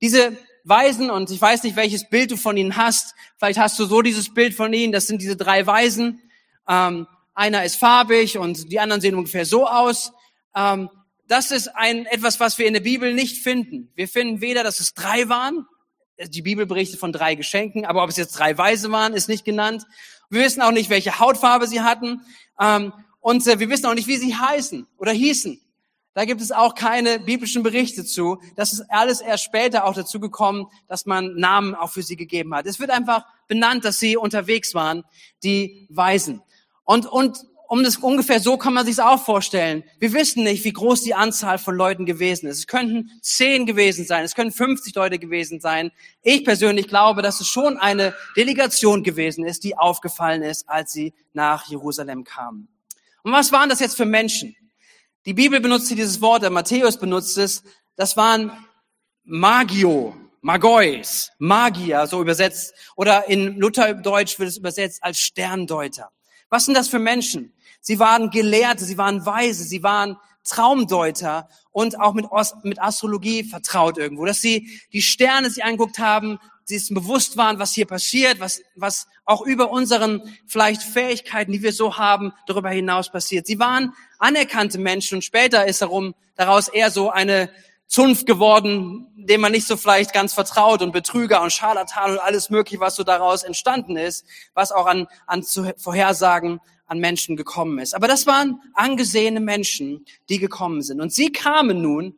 Diese 0.00 0.36
Weisen 0.64 1.10
und 1.10 1.30
ich 1.30 1.40
weiß 1.40 1.62
nicht, 1.62 1.76
welches 1.76 2.08
Bild 2.08 2.32
du 2.32 2.36
von 2.36 2.56
ihnen 2.56 2.76
hast. 2.76 3.14
Vielleicht 3.38 3.58
hast 3.58 3.78
du 3.78 3.84
so 3.84 4.02
dieses 4.02 4.34
Bild 4.34 4.52
von 4.54 4.72
ihnen. 4.72 4.92
Das 4.92 5.06
sind 5.06 5.22
diese 5.22 5.36
drei 5.36 5.66
Weisen. 5.66 6.20
Ähm, 6.66 7.06
einer 7.34 7.64
ist 7.64 7.76
farbig 7.76 8.38
und 8.38 8.72
die 8.72 8.80
anderen 8.80 9.00
sehen 9.00 9.14
ungefähr 9.14 9.44
so 9.44 9.68
aus. 9.68 10.12
Ähm, 10.56 10.90
das 11.28 11.50
ist 11.50 11.68
ein 11.68 12.06
etwas, 12.06 12.40
was 12.40 12.58
wir 12.58 12.66
in 12.66 12.74
der 12.74 12.80
Bibel 12.80 13.12
nicht 13.12 13.42
finden. 13.42 13.90
Wir 13.94 14.08
finden 14.08 14.40
weder, 14.40 14.62
dass 14.62 14.80
es 14.80 14.94
drei 14.94 15.28
waren. 15.28 15.66
Die 16.18 16.42
Bibel 16.42 16.66
berichtet 16.66 16.98
von 16.98 17.12
drei 17.12 17.34
Geschenken, 17.34 17.84
aber 17.84 18.02
ob 18.02 18.10
es 18.10 18.16
jetzt 18.16 18.38
drei 18.38 18.56
Weise 18.56 18.90
waren, 18.90 19.12
ist 19.12 19.28
nicht 19.28 19.44
genannt. 19.44 19.84
Wir 20.30 20.42
wissen 20.42 20.62
auch 20.62 20.70
nicht, 20.70 20.88
welche 20.88 21.18
Hautfarbe 21.18 21.66
sie 21.66 21.82
hatten. 21.82 22.22
Ähm, 22.58 22.92
und 23.20 23.46
äh, 23.46 23.58
wir 23.58 23.68
wissen 23.68 23.86
auch 23.86 23.94
nicht, 23.94 24.08
wie 24.08 24.16
sie 24.16 24.34
heißen 24.34 24.86
oder 24.98 25.12
hießen. 25.12 25.60
Da 26.14 26.24
gibt 26.24 26.40
es 26.40 26.50
auch 26.50 26.74
keine 26.74 27.18
biblischen 27.20 27.62
Berichte 27.62 28.02
zu. 28.04 28.40
Das 28.54 28.72
ist 28.72 28.84
alles 28.88 29.20
erst 29.20 29.44
später 29.44 29.84
auch 29.84 29.92
dazu 29.92 30.18
gekommen, 30.18 30.66
dass 30.88 31.04
man 31.04 31.34
Namen 31.34 31.74
auch 31.74 31.90
für 31.90 32.02
sie 32.02 32.16
gegeben 32.16 32.54
hat. 32.54 32.64
Es 32.64 32.80
wird 32.80 32.90
einfach 32.90 33.26
benannt, 33.48 33.84
dass 33.84 33.98
sie 33.98 34.16
unterwegs 34.16 34.74
waren, 34.74 35.04
die 35.42 35.86
Weisen. 35.90 36.40
Und, 36.84 37.04
und 37.04 37.44
um 37.68 37.82
das 37.82 37.96
ungefähr 37.96 38.40
so 38.40 38.56
kann 38.56 38.74
man 38.74 38.86
sich 38.86 39.00
auch 39.00 39.22
vorstellen. 39.22 39.84
Wir 39.98 40.12
wissen 40.12 40.44
nicht, 40.44 40.64
wie 40.64 40.72
groß 40.72 41.02
die 41.02 41.14
Anzahl 41.14 41.58
von 41.58 41.74
Leuten 41.74 42.06
gewesen 42.06 42.46
ist. 42.46 42.58
Es 42.58 42.66
könnten 42.66 43.10
zehn 43.22 43.66
gewesen 43.66 44.04
sein, 44.04 44.24
es 44.24 44.34
können 44.34 44.52
50 44.52 44.94
Leute 44.94 45.18
gewesen 45.18 45.60
sein. 45.60 45.90
Ich 46.22 46.44
persönlich 46.44 46.88
glaube, 46.88 47.22
dass 47.22 47.40
es 47.40 47.48
schon 47.48 47.76
eine 47.76 48.14
Delegation 48.36 49.02
gewesen 49.02 49.44
ist, 49.44 49.64
die 49.64 49.76
aufgefallen 49.76 50.42
ist, 50.42 50.68
als 50.68 50.92
sie 50.92 51.14
nach 51.32 51.68
Jerusalem 51.68 52.24
kamen. 52.24 52.68
Und 53.22 53.32
was 53.32 53.50
waren 53.52 53.68
das 53.68 53.80
jetzt 53.80 53.96
für 53.96 54.04
Menschen? 54.04 54.56
Die 55.24 55.34
Bibel 55.34 55.60
benutzt 55.60 55.88
hier 55.88 55.96
dieses 55.96 56.20
Wort, 56.20 56.42
der 56.42 56.50
Matthäus 56.50 56.98
benutzt 56.98 57.36
es. 57.38 57.64
Das 57.96 58.16
waren 58.16 58.52
Magio, 59.24 60.14
Magois, 60.40 61.32
Magier, 61.38 62.06
so 62.06 62.20
übersetzt. 62.20 62.72
Oder 62.94 63.28
in 63.28 63.56
Lutherdeutsch 63.56 64.38
wird 64.38 64.50
es 64.50 64.56
übersetzt 64.56 65.02
als 65.02 65.18
Sterndeuter. 65.18 66.10
Was 66.48 66.66
sind 66.66 66.76
das 66.76 66.88
für 66.88 67.00
Menschen? 67.00 67.52
Sie 67.86 68.00
waren 68.00 68.30
Gelehrte, 68.30 68.84
sie 68.84 68.98
waren 68.98 69.24
Weise, 69.26 69.62
sie 69.62 69.84
waren 69.84 70.16
Traumdeuter 70.42 71.48
und 71.70 72.00
auch 72.00 72.14
mit, 72.14 72.26
mit 72.64 72.82
Astrologie 72.82 73.44
vertraut 73.44 73.96
irgendwo, 73.96 74.24
dass 74.24 74.40
sie 74.40 74.80
die 74.92 75.02
Sterne 75.02 75.50
sich 75.50 75.62
angeguckt 75.62 76.00
haben, 76.00 76.40
sie 76.64 76.78
sich 76.78 76.92
bewusst 76.92 77.36
waren, 77.36 77.60
was 77.60 77.74
hier 77.74 77.86
passiert, 77.86 78.40
was, 78.40 78.60
was 78.74 79.06
auch 79.24 79.42
über 79.42 79.70
unseren 79.70 80.20
vielleicht 80.48 80.82
Fähigkeiten, 80.82 81.52
die 81.52 81.62
wir 81.62 81.72
so 81.72 81.96
haben, 81.96 82.32
darüber 82.48 82.70
hinaus 82.70 83.08
passiert. 83.12 83.46
Sie 83.46 83.60
waren 83.60 83.92
anerkannte 84.18 84.78
Menschen 84.78 85.18
und 85.18 85.22
später 85.22 85.64
ist 85.66 85.80
darum, 85.80 86.16
daraus 86.34 86.66
eher 86.66 86.90
so 86.90 87.10
eine 87.10 87.50
Zunft 87.86 88.26
geworden, 88.26 89.06
dem 89.14 89.40
man 89.40 89.52
nicht 89.52 89.68
so 89.68 89.76
vielleicht 89.76 90.12
ganz 90.12 90.32
vertraut 90.32 90.82
und 90.82 90.90
Betrüger 90.90 91.40
und 91.40 91.52
Scharlatan 91.52 92.10
und 92.14 92.18
alles 92.18 92.50
mögliche, 92.50 92.80
was 92.80 92.96
so 92.96 93.04
daraus 93.04 93.44
entstanden 93.44 93.96
ist, 93.96 94.26
was 94.54 94.72
auch 94.72 94.86
an, 94.86 95.06
an 95.28 95.44
Vorhersagen 95.76 96.60
an 96.86 96.98
Menschen 96.98 97.36
gekommen 97.36 97.78
ist. 97.78 97.94
Aber 97.94 98.08
das 98.08 98.26
waren 98.26 98.60
angesehene 98.74 99.40
Menschen, 99.40 100.04
die 100.28 100.38
gekommen 100.38 100.82
sind. 100.82 101.00
Und 101.00 101.12
sie 101.12 101.32
kamen 101.32 101.82
nun 101.82 102.16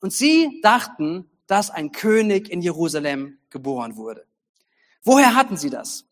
und 0.00 0.12
sie 0.12 0.60
dachten, 0.62 1.30
dass 1.46 1.70
ein 1.70 1.90
König 1.92 2.48
in 2.48 2.62
Jerusalem 2.62 3.38
geboren 3.50 3.96
wurde. 3.96 4.24
Woher 5.02 5.34
hatten 5.34 5.56
sie 5.56 5.70
das? 5.70 6.04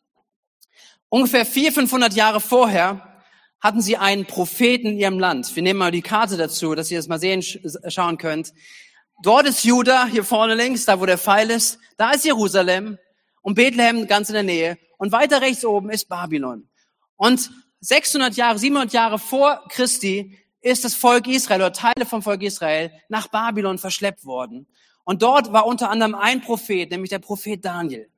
Ungefähr 1.11 1.47
400, 1.47 1.75
500 1.75 2.15
Jahre 2.15 2.41
vorher 2.41 3.23
hatten 3.61 3.81
sie 3.81 3.97
einen 3.97 4.27
Propheten 4.27 4.89
in 4.89 4.99
ihrem 4.99 5.19
Land. 5.19 5.55
Wir 5.55 5.63
nehmen 5.63 5.79
mal 5.79 5.91
die 5.91 6.03
Karte 6.03 6.37
dazu, 6.37 6.75
dass 6.75 6.91
ihr 6.91 6.99
das 6.99 7.09
mal 7.09 7.19
sehen, 7.19 7.43
schauen 7.43 8.19
könnt. 8.19 8.53
Dort 9.23 9.47
ist 9.47 9.65
Juda, 9.65 10.07
hier 10.07 10.25
vorne 10.25 10.55
links, 10.55 10.85
da 10.85 11.01
wo 11.01 11.07
der 11.07 11.19
Pfeil 11.19 11.51
ist. 11.51 11.79
Da 11.97 12.13
ist 12.13 12.25
Jerusalem 12.25 12.99
und 13.43 13.55
Bethlehem 13.55 14.07
ganz 14.07 14.29
in 14.29 14.35
der 14.35 14.43
Nähe. 14.45 14.79
Und 14.97 15.13
weiter 15.13 15.41
rechts 15.41 15.65
oben 15.65 15.91
ist 15.91 16.09
Babylon. 16.09 16.69
Und 17.17 17.51
600 17.81 18.35
Jahre, 18.35 18.59
700 18.59 18.93
Jahre 18.93 19.19
vor 19.19 19.65
Christi 19.69 20.39
ist 20.61 20.85
das 20.85 20.95
Volk 20.95 21.27
Israel 21.29 21.61
oder 21.61 21.73
Teile 21.73 22.07
vom 22.07 22.23
Volk 22.23 22.43
Israel 22.43 22.91
nach 23.09 23.29
Babylon 23.29 23.79
verschleppt 23.79 24.25
worden. 24.25 24.67
Und 25.05 25.23
dort 25.23 25.53
war 25.53 25.67
unter 25.67 25.91
anderem 25.91 26.15
ein 26.15 26.41
Prophet, 26.41 26.91
nämlich 26.91 27.11
der 27.11 27.21
Prophet 27.21 27.65
Daniel. 27.65 28.09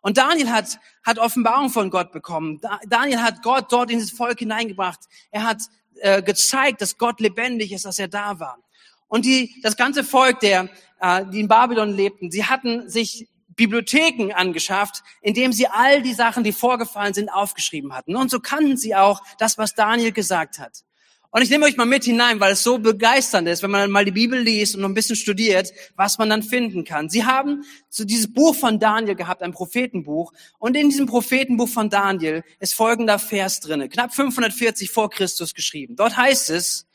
Und 0.00 0.16
Daniel 0.16 0.50
hat, 0.50 0.78
hat 1.04 1.18
Offenbarung 1.18 1.68
von 1.68 1.90
Gott 1.90 2.10
bekommen. 2.10 2.60
Daniel 2.88 3.22
hat 3.22 3.42
Gott 3.42 3.66
dort 3.70 3.90
in 3.90 3.98
das 3.98 4.10
Volk 4.10 4.38
hineingebracht. 4.38 5.00
Er 5.30 5.44
hat 5.44 5.58
äh, 6.00 6.22
gezeigt, 6.22 6.80
dass 6.80 6.96
Gott 6.96 7.20
lebendig 7.20 7.72
ist, 7.72 7.84
dass 7.84 7.98
er 7.98 8.08
da 8.08 8.40
war. 8.40 8.58
Und 9.08 9.24
die, 9.26 9.60
das 9.62 9.76
ganze 9.76 10.02
Volk, 10.02 10.40
der, 10.40 10.70
äh, 11.00 11.26
die 11.26 11.40
in 11.40 11.48
Babylon 11.48 11.94
lebten, 11.94 12.30
sie 12.30 12.46
hatten 12.46 12.88
sich 12.88 13.28
Bibliotheken 13.56 14.32
angeschafft, 14.32 15.02
indem 15.22 15.52
sie 15.52 15.66
all 15.66 16.02
die 16.02 16.14
Sachen, 16.14 16.44
die 16.44 16.52
vorgefallen 16.52 17.14
sind, 17.14 17.28
aufgeschrieben 17.28 17.94
hatten. 17.94 18.16
Und 18.16 18.30
so 18.30 18.40
kannten 18.40 18.76
sie 18.76 18.94
auch 18.94 19.22
das, 19.38 19.58
was 19.58 19.74
Daniel 19.74 20.12
gesagt 20.12 20.58
hat. 20.58 20.84
Und 21.32 21.42
ich 21.42 21.50
nehme 21.50 21.66
euch 21.66 21.76
mal 21.76 21.86
mit 21.86 22.02
hinein, 22.04 22.40
weil 22.40 22.54
es 22.54 22.64
so 22.64 22.78
begeisternd 22.78 23.46
ist, 23.46 23.62
wenn 23.62 23.70
man 23.70 23.88
mal 23.88 24.04
die 24.04 24.10
Bibel 24.10 24.40
liest 24.40 24.74
und 24.74 24.80
noch 24.80 24.88
ein 24.88 24.94
bisschen 24.94 25.14
studiert, 25.14 25.72
was 25.94 26.18
man 26.18 26.28
dann 26.28 26.42
finden 26.42 26.82
kann. 26.82 27.08
Sie 27.08 27.24
haben 27.24 27.62
so 27.88 28.04
dieses 28.04 28.32
Buch 28.32 28.56
von 28.56 28.80
Daniel 28.80 29.14
gehabt, 29.14 29.42
ein 29.42 29.52
Prophetenbuch. 29.52 30.32
Und 30.58 30.76
in 30.76 30.90
diesem 30.90 31.06
Prophetenbuch 31.06 31.68
von 31.68 31.88
Daniel 31.88 32.42
ist 32.58 32.74
folgender 32.74 33.20
Vers 33.20 33.60
drinne, 33.60 33.88
knapp 33.88 34.12
540 34.12 34.90
vor 34.90 35.08
Christus 35.08 35.54
geschrieben. 35.54 35.94
Dort 35.94 36.16
heißt 36.16 36.50
es, 36.50 36.88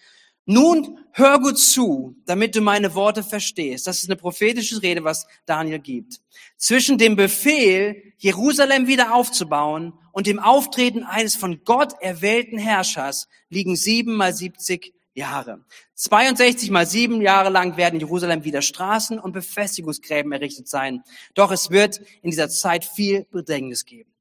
nun 0.46 1.00
hör 1.12 1.40
gut 1.40 1.58
zu, 1.58 2.16
damit 2.26 2.56
du 2.56 2.62
meine 2.62 2.94
Worte 2.94 3.24
verstehst. 3.24 3.88
Das 3.88 4.04
ist 4.04 4.10
eine 4.10 4.16
prophetische 4.16 4.82
Rede, 4.82 5.04
was 5.04 5.26
Daniel 5.46 5.80
gibt. 5.80 6.20
Zwischen 6.58 6.98
dem 6.98 7.16
Befehl, 7.16 8.14
Jerusalem 8.18 8.88
wieder 8.88 9.14
aufzubauen 9.14 9.94
und 10.12 10.28
dem 10.28 10.40
Auftreten 10.40 11.04
eines 11.04 11.36
von 11.36 11.64
Gott 11.64 11.94
erwählten 12.00 12.58
Herrschers 12.58 13.28
liegen 13.50 13.76
sieben 13.76 14.16
mal 14.16 14.34
siebzig 14.34 14.94
Jahre. 15.16 15.64
62 15.96 16.70
mal 16.72 16.86
sieben 16.86 17.22
Jahre 17.22 17.50
lang 17.50 17.78
werden 17.78 17.96
in 17.96 18.02
Jerusalem 18.02 18.44
wieder 18.44 18.62
Straßen 18.62 19.18
und 19.18 19.32
Befestigungsgräben 19.32 20.32
errichtet 20.32 20.68
sein. 20.68 21.04
Doch 21.34 21.52
es 21.52 21.72
wird 21.72 22.02
in 22.22 22.32
dieser 22.32 22.50
Zeit 22.50 22.86
viel 22.86 23.26
Bedrängnis 23.32 23.86
geben. 23.86 24.15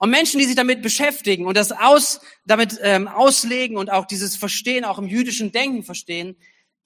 Und 0.00 0.08
Menschen, 0.08 0.40
die 0.40 0.46
sich 0.46 0.56
damit 0.56 0.80
beschäftigen 0.80 1.44
und 1.44 1.58
das 1.58 1.72
aus, 1.72 2.22
damit 2.46 2.78
ähm, 2.80 3.06
auslegen 3.06 3.76
und 3.76 3.92
auch 3.92 4.06
dieses 4.06 4.34
Verstehen, 4.34 4.86
auch 4.86 4.98
im 4.98 5.06
jüdischen 5.06 5.52
Denken 5.52 5.82
verstehen, 5.82 6.36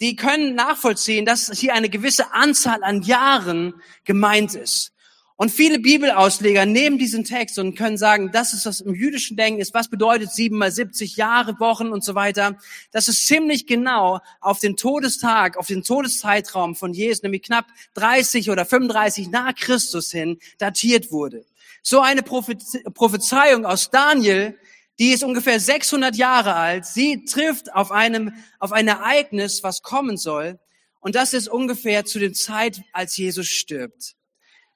die 0.00 0.16
können 0.16 0.56
nachvollziehen, 0.56 1.24
dass 1.24 1.48
hier 1.56 1.74
eine 1.74 1.88
gewisse 1.88 2.34
Anzahl 2.34 2.82
an 2.82 3.02
Jahren 3.02 3.74
gemeint 4.04 4.56
ist. 4.56 4.90
Und 5.36 5.52
viele 5.52 5.78
Bibelausleger 5.78 6.66
nehmen 6.66 6.98
diesen 6.98 7.22
Text 7.22 7.56
und 7.60 7.76
können 7.76 7.98
sagen, 7.98 8.32
das 8.32 8.52
ist 8.52 8.66
was 8.66 8.80
im 8.80 8.94
jüdischen 8.96 9.36
Denken 9.36 9.60
ist. 9.60 9.74
Was 9.74 9.88
bedeutet 9.88 10.32
sieben 10.32 10.58
mal 10.58 10.72
70 10.72 11.16
Jahre, 11.16 11.60
Wochen 11.60 11.92
und 11.92 12.02
so 12.02 12.16
weiter? 12.16 12.58
Das 12.90 13.06
ist 13.06 13.28
ziemlich 13.28 13.68
genau 13.68 14.18
auf 14.40 14.58
den 14.58 14.76
Todestag, 14.76 15.56
auf 15.56 15.68
den 15.68 15.84
Todeszeitraum 15.84 16.74
von 16.74 16.92
Jesus, 16.92 17.22
nämlich 17.22 17.42
knapp 17.42 17.66
30 17.94 18.50
oder 18.50 18.64
35 18.64 19.30
nach 19.30 19.54
Christus 19.54 20.10
hin, 20.10 20.38
datiert 20.58 21.12
wurde. 21.12 21.44
So 21.86 22.00
eine 22.00 22.22
Prophezeiung 22.22 23.66
aus 23.66 23.90
Daniel, 23.90 24.58
die 24.98 25.10
ist 25.10 25.22
ungefähr 25.22 25.60
600 25.60 26.16
Jahre 26.16 26.54
alt. 26.54 26.86
Sie 26.86 27.26
trifft 27.26 27.74
auf 27.74 27.92
einem, 27.92 28.32
auf 28.58 28.72
ein 28.72 28.88
Ereignis, 28.88 29.62
was 29.62 29.82
kommen 29.82 30.16
soll. 30.16 30.58
Und 31.00 31.14
das 31.14 31.34
ist 31.34 31.46
ungefähr 31.46 32.06
zu 32.06 32.18
der 32.18 32.32
Zeit, 32.32 32.80
als 32.94 33.18
Jesus 33.18 33.48
stirbt. 33.48 34.14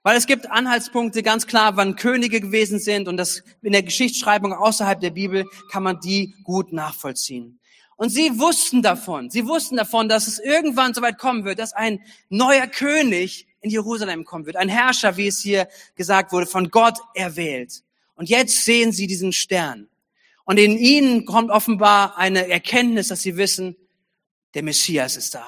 Weil 0.03 0.19
es 0.19 0.27
gibt 0.27 0.51
Anhaltspunkte 0.51 1.23
ganz 1.23 1.47
klar, 1.47 1.79
wann 1.79 1.97
Könige 1.97 2.43
gewesen 2.43 2.79
sind 2.79 3.09
und 3.09 3.17
das 3.17 3.43
in 3.63 3.73
der 3.73 3.83
Geschichtsschreibung 3.83 4.53
außerhalb 4.53 5.01
der 5.01 5.11
Bibel 5.11 5.47
kann 5.71 5.85
man 5.85 6.01
die 6.01 6.35
gut 6.45 6.75
nachvollziehen. 6.75 7.59
Und 7.97 8.11
sie 8.11 8.39
wussten 8.39 8.83
davon, 8.83 9.31
sie 9.31 9.47
wussten 9.47 9.77
davon, 9.77 10.11
dass 10.11 10.29
es 10.29 10.39
irgendwann 10.39 10.93
so 10.93 11.01
weit 11.01 11.17
kommen 11.17 11.47
wird, 11.47 11.59
dass 11.59 11.73
ein 11.73 12.01
neuer 12.29 12.67
König 12.67 13.48
in 13.61 13.71
Jerusalem 13.71 14.25
kommen 14.25 14.47
wird. 14.47 14.57
Ein 14.57 14.69
Herrscher, 14.69 15.17
wie 15.17 15.27
es 15.27 15.41
hier 15.41 15.69
gesagt 15.95 16.33
wurde, 16.33 16.47
von 16.47 16.71
Gott 16.71 16.99
erwählt. 17.15 17.83
Und 18.15 18.29
jetzt 18.29 18.65
sehen 18.65 18.93
sie 18.93 19.07
diesen 19.07 19.33
Stern. 19.33 19.89
Und 20.45 20.59
in 20.59 20.79
ihnen 20.79 21.25
kommt 21.25 21.51
offenbar 21.51 22.17
eine 22.17 22.49
Erkenntnis, 22.49 23.09
dass 23.09 23.21
sie 23.21 23.37
wissen, 23.37 23.77
der 24.55 24.63
Messias 24.63 25.17
ist 25.17 25.35
da. 25.35 25.47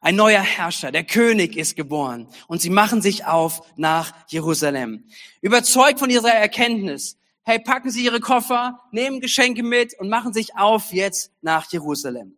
Ein 0.00 0.16
neuer 0.16 0.42
Herrscher, 0.42 0.92
der 0.92 1.04
König 1.04 1.56
ist 1.56 1.76
geboren. 1.76 2.28
Und 2.46 2.60
sie 2.60 2.68
machen 2.68 3.00
sich 3.00 3.24
auf 3.24 3.62
nach 3.76 4.12
Jerusalem. 4.28 5.04
Überzeugt 5.40 5.98
von 5.98 6.10
ihrer 6.10 6.30
Erkenntnis. 6.30 7.16
Hey, 7.46 7.58
packen 7.58 7.90
Sie 7.90 8.02
Ihre 8.02 8.20
Koffer, 8.20 8.80
nehmen 8.90 9.20
Geschenke 9.20 9.62
mit 9.62 9.98
und 9.98 10.08
machen 10.08 10.32
sich 10.32 10.56
auf 10.56 10.92
jetzt 10.92 11.30
nach 11.42 11.70
Jerusalem. 11.70 12.36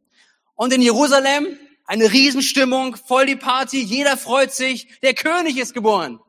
Und 0.56 0.72
in 0.72 0.82
Jerusalem 0.82 1.58
eine 1.86 2.12
Riesenstimmung, 2.12 2.96
voll 2.96 3.26
die 3.26 3.36
Party, 3.36 3.80
jeder 3.80 4.16
freut 4.16 4.52
sich, 4.52 4.88
der 5.02 5.14
König 5.14 5.56
ist 5.56 5.72
geboren. 5.72 6.20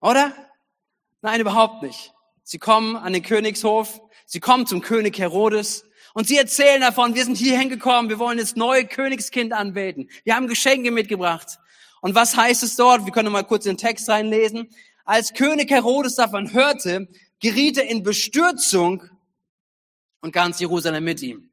Oder? 0.00 0.34
Nein, 1.20 1.40
überhaupt 1.40 1.82
nicht. 1.82 2.12
Sie 2.42 2.58
kommen 2.58 2.96
an 2.96 3.12
den 3.12 3.22
Königshof, 3.22 4.00
sie 4.26 4.40
kommen 4.40 4.66
zum 4.66 4.80
König 4.80 5.18
Herodes 5.18 5.84
und 6.14 6.26
sie 6.26 6.36
erzählen 6.36 6.80
davon, 6.80 7.14
wir 7.14 7.24
sind 7.24 7.36
hier 7.36 7.56
hingekommen, 7.58 8.10
wir 8.10 8.18
wollen 8.18 8.38
das 8.38 8.56
neue 8.56 8.84
Königskind 8.84 9.52
anbeten. 9.52 10.10
Wir 10.24 10.34
haben 10.34 10.48
Geschenke 10.48 10.90
mitgebracht. 10.90 11.58
Und 12.00 12.16
was 12.16 12.36
heißt 12.36 12.64
es 12.64 12.74
dort? 12.74 13.06
Wir 13.06 13.12
können 13.12 13.30
mal 13.30 13.44
kurz 13.44 13.64
den 13.64 13.78
Text 13.78 14.08
reinlesen. 14.08 14.68
Als 15.04 15.32
König 15.32 15.70
Herodes 15.70 16.16
davon 16.16 16.52
hörte, 16.52 17.08
geriet 17.38 17.78
er 17.78 17.86
in 17.86 18.02
Bestürzung 18.02 19.04
und 20.20 20.32
ganz 20.32 20.58
Jerusalem 20.58 21.04
mit 21.04 21.22
ihm. 21.22 21.51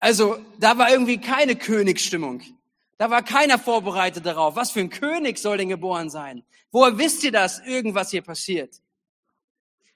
Also 0.00 0.38
da 0.58 0.78
war 0.78 0.90
irgendwie 0.90 1.18
keine 1.18 1.56
Königsstimmung. 1.56 2.42
Da 2.96 3.10
war 3.10 3.22
keiner 3.22 3.58
vorbereitet 3.58 4.26
darauf. 4.26 4.56
Was 4.56 4.72
für 4.72 4.80
ein 4.80 4.90
König 4.90 5.38
soll 5.38 5.58
denn 5.58 5.68
geboren 5.68 6.10
sein? 6.10 6.42
Woher 6.72 6.98
wisst 6.98 7.22
ihr 7.22 7.32
das, 7.32 7.60
irgendwas 7.60 8.10
hier 8.10 8.22
passiert? 8.22 8.80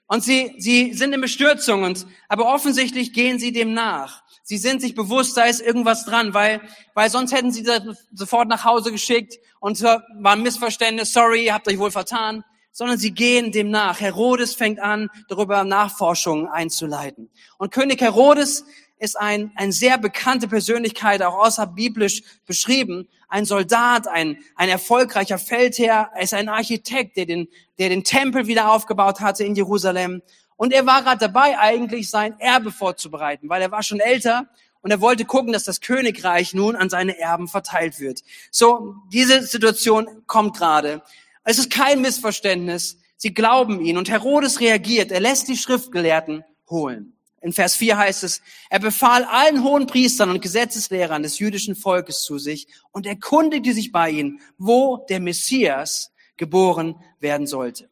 Und 0.07 0.23
sie, 0.23 0.53
sie 0.59 0.93
sind 0.93 1.13
in 1.13 1.21
Bestürzung 1.21 1.83
und, 1.83 2.05
aber 2.29 2.53
offensichtlich 2.53 3.13
gehen 3.13 3.39
sie 3.39 3.51
dem 3.51 3.73
nach. 3.73 4.23
Sie 4.43 4.57
sind 4.57 4.81
sich 4.81 4.93
bewusst, 4.93 5.35
da 5.35 5.45
ist 5.45 5.61
irgendwas 5.61 6.05
dran, 6.05 6.35
weil, 6.35 6.61
weil 6.93 7.09
sonst 7.09 7.33
hätten 7.33 7.51
sie 7.51 7.65
sofort 8.13 8.47
nach 8.47 8.63
Hause 8.63 8.91
geschickt 8.91 9.39
und 9.59 9.81
war 9.81 10.03
ein 10.21 10.43
Missverständnis, 10.43 11.11
sorry, 11.11 11.45
ihr 11.45 11.55
habt 11.55 11.67
euch 11.67 11.79
wohl 11.79 11.89
vertan, 11.89 12.43
sondern 12.71 12.99
sie 12.99 13.11
gehen 13.11 13.51
dem 13.51 13.71
nach. 13.71 13.99
Herodes 13.99 14.53
fängt 14.53 14.79
an, 14.79 15.09
darüber 15.27 15.63
Nachforschungen 15.63 16.47
einzuleiten. 16.47 17.31
Und 17.57 17.71
König 17.71 18.01
Herodes 18.01 18.65
ist 18.97 19.19
ein, 19.19 19.51
ein 19.55 19.71
sehr 19.71 19.97
bekannte 19.97 20.47
Persönlichkeit, 20.47 21.21
auch 21.21 21.35
außerbiblisch 21.45 22.23
beschrieben. 22.45 23.07
Ein 23.27 23.45
Soldat, 23.45 24.07
ein, 24.07 24.37
ein 24.55 24.69
erfolgreicher 24.69 25.37
Feldherr, 25.37 26.11
er 26.13 26.21
ist 26.21 26.33
ein 26.33 26.49
Architekt, 26.49 27.17
der 27.17 27.25
den, 27.25 27.47
der 27.77 27.89
den 27.89 28.03
Tempel 28.03 28.47
wieder 28.47 28.71
aufgebaut 28.71 29.19
hatte 29.19 29.43
in 29.43 29.55
Jerusalem. 29.55 30.21
Und 30.55 30.71
er 30.71 30.85
war 30.85 31.03
gerade 31.03 31.19
dabei, 31.19 31.59
eigentlich 31.59 32.09
sein 32.09 32.39
Erbe 32.39 32.71
vorzubereiten, 32.71 33.49
weil 33.49 33.61
er 33.61 33.71
war 33.71 33.83
schon 33.83 33.99
älter 33.99 34.47
und 34.81 34.91
er 34.91 35.01
wollte 35.01 35.25
gucken, 35.25 35.51
dass 35.51 35.63
das 35.63 35.81
Königreich 35.81 36.53
nun 36.53 36.75
an 36.75 36.89
seine 36.89 37.17
Erben 37.17 37.47
verteilt 37.47 37.99
wird. 37.99 38.21
So, 38.51 38.95
diese 39.11 39.41
Situation 39.41 40.07
kommt 40.27 40.55
gerade. 40.55 41.01
Es 41.43 41.57
ist 41.57 41.71
kein 41.71 42.01
Missverständnis. 42.01 42.99
Sie 43.17 43.33
glauben 43.33 43.81
ihn 43.81 43.97
und 43.97 44.09
Herodes 44.09 44.59
reagiert. 44.59 45.11
Er 45.11 45.19
lässt 45.19 45.47
die 45.47 45.57
Schriftgelehrten 45.57 46.43
holen. 46.69 47.14
In 47.45 47.53
Vers 47.53 47.75
4 47.75 47.95
heißt 47.95 48.23
es, 48.23 48.41
er 48.71 48.79
befahl 48.79 49.23
allen 49.23 49.63
hohen 49.63 49.85
Priestern 49.85 50.31
und 50.31 50.41
Gesetzeslehrern 50.41 51.21
des 51.21 51.37
jüdischen 51.37 51.75
Volkes 51.75 52.23
zu 52.23 52.39
sich 52.39 52.67
und 52.91 53.05
erkundigte 53.05 53.71
sich 53.71 53.91
bei 53.91 54.09
ihnen, 54.09 54.41
wo 54.57 55.05
der 55.09 55.19
Messias 55.19 56.11
geboren 56.37 56.95
werden 57.19 57.45
sollte. 57.45 57.91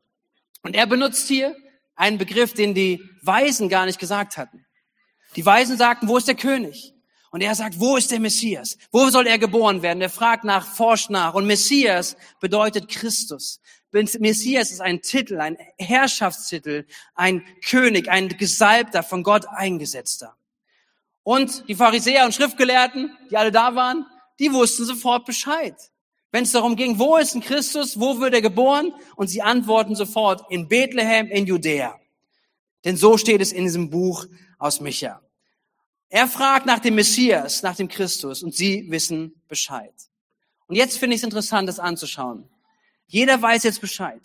Und 0.63 0.75
er 0.75 0.87
benutzt 0.87 1.27
hier 1.27 1.55
einen 1.95 2.17
Begriff, 2.17 2.55
den 2.55 2.73
die 2.73 3.07
Weisen 3.21 3.69
gar 3.69 3.85
nicht 3.85 3.99
gesagt 3.99 4.37
hatten. 4.37 4.65
Die 5.35 5.45
Weisen 5.45 5.77
sagten, 5.77 6.07
wo 6.07 6.17
ist 6.17 6.27
der 6.27 6.33
König? 6.33 6.92
Und 7.33 7.41
er 7.41 7.55
sagt, 7.55 7.79
wo 7.79 7.97
ist 7.97 8.11
der 8.11 8.19
Messias? 8.19 8.77
Wo 8.91 9.09
soll 9.09 9.25
er 9.25 9.39
geboren 9.39 9.81
werden? 9.81 9.99
Er 10.03 10.11
fragt 10.11 10.43
nach, 10.43 10.67
forscht 10.67 11.09
nach. 11.09 11.33
Und 11.33 11.47
Messias 11.47 12.15
bedeutet 12.39 12.87
Christus. 12.87 13.59
Messias 13.91 14.69
ist 14.69 14.81
ein 14.81 15.01
Titel, 15.01 15.39
ein 15.39 15.57
Herrschaftstitel, 15.79 16.85
ein 17.15 17.43
König, 17.65 18.07
ein 18.07 18.29
Gesalbter, 18.29 19.01
von 19.01 19.23
Gott 19.23 19.47
eingesetzter. 19.47 20.35
Und 21.23 21.67
die 21.67 21.73
Pharisäer 21.73 22.23
und 22.25 22.35
Schriftgelehrten, 22.35 23.17
die 23.31 23.37
alle 23.37 23.51
da 23.51 23.73
waren, 23.73 24.05
die 24.37 24.53
wussten 24.53 24.85
sofort 24.85 25.25
Bescheid. 25.25 25.75
Wenn 26.31 26.43
es 26.43 26.51
darum 26.51 26.75
ging, 26.75 26.99
wo 26.99 27.17
ist 27.17 27.33
ein 27.33 27.41
Christus, 27.41 27.99
wo 27.99 28.19
wird 28.19 28.35
er 28.35 28.43
geboren? 28.43 28.93
Und 29.15 29.29
sie 29.29 29.41
antworten 29.41 29.95
sofort, 29.95 30.51
in 30.51 30.67
Bethlehem, 30.67 31.31
in 31.31 31.47
Judäa. 31.47 31.99
Denn 32.85 32.95
so 32.95 33.17
steht 33.17 33.41
es 33.41 33.51
in 33.51 33.63
diesem 33.63 33.89
Buch 33.89 34.27
aus 34.59 34.81
Micha. 34.81 35.22
Er 36.13 36.27
fragt 36.27 36.67
nach 36.67 36.77
dem 36.77 36.93
Messias, 36.93 37.63
nach 37.63 37.75
dem 37.75 37.87
Christus, 37.87 38.43
und 38.43 38.53
sie 38.53 38.85
wissen 38.91 39.33
Bescheid. 39.47 39.95
Und 40.67 40.75
jetzt 40.75 40.99
finde 40.99 41.15
ich 41.15 41.21
es 41.21 41.23
interessant, 41.23 41.67
das 41.67 41.79
anzuschauen. 41.79 42.47
Jeder 43.07 43.41
weiß 43.41 43.63
jetzt 43.63 43.81
Bescheid. 43.81 44.21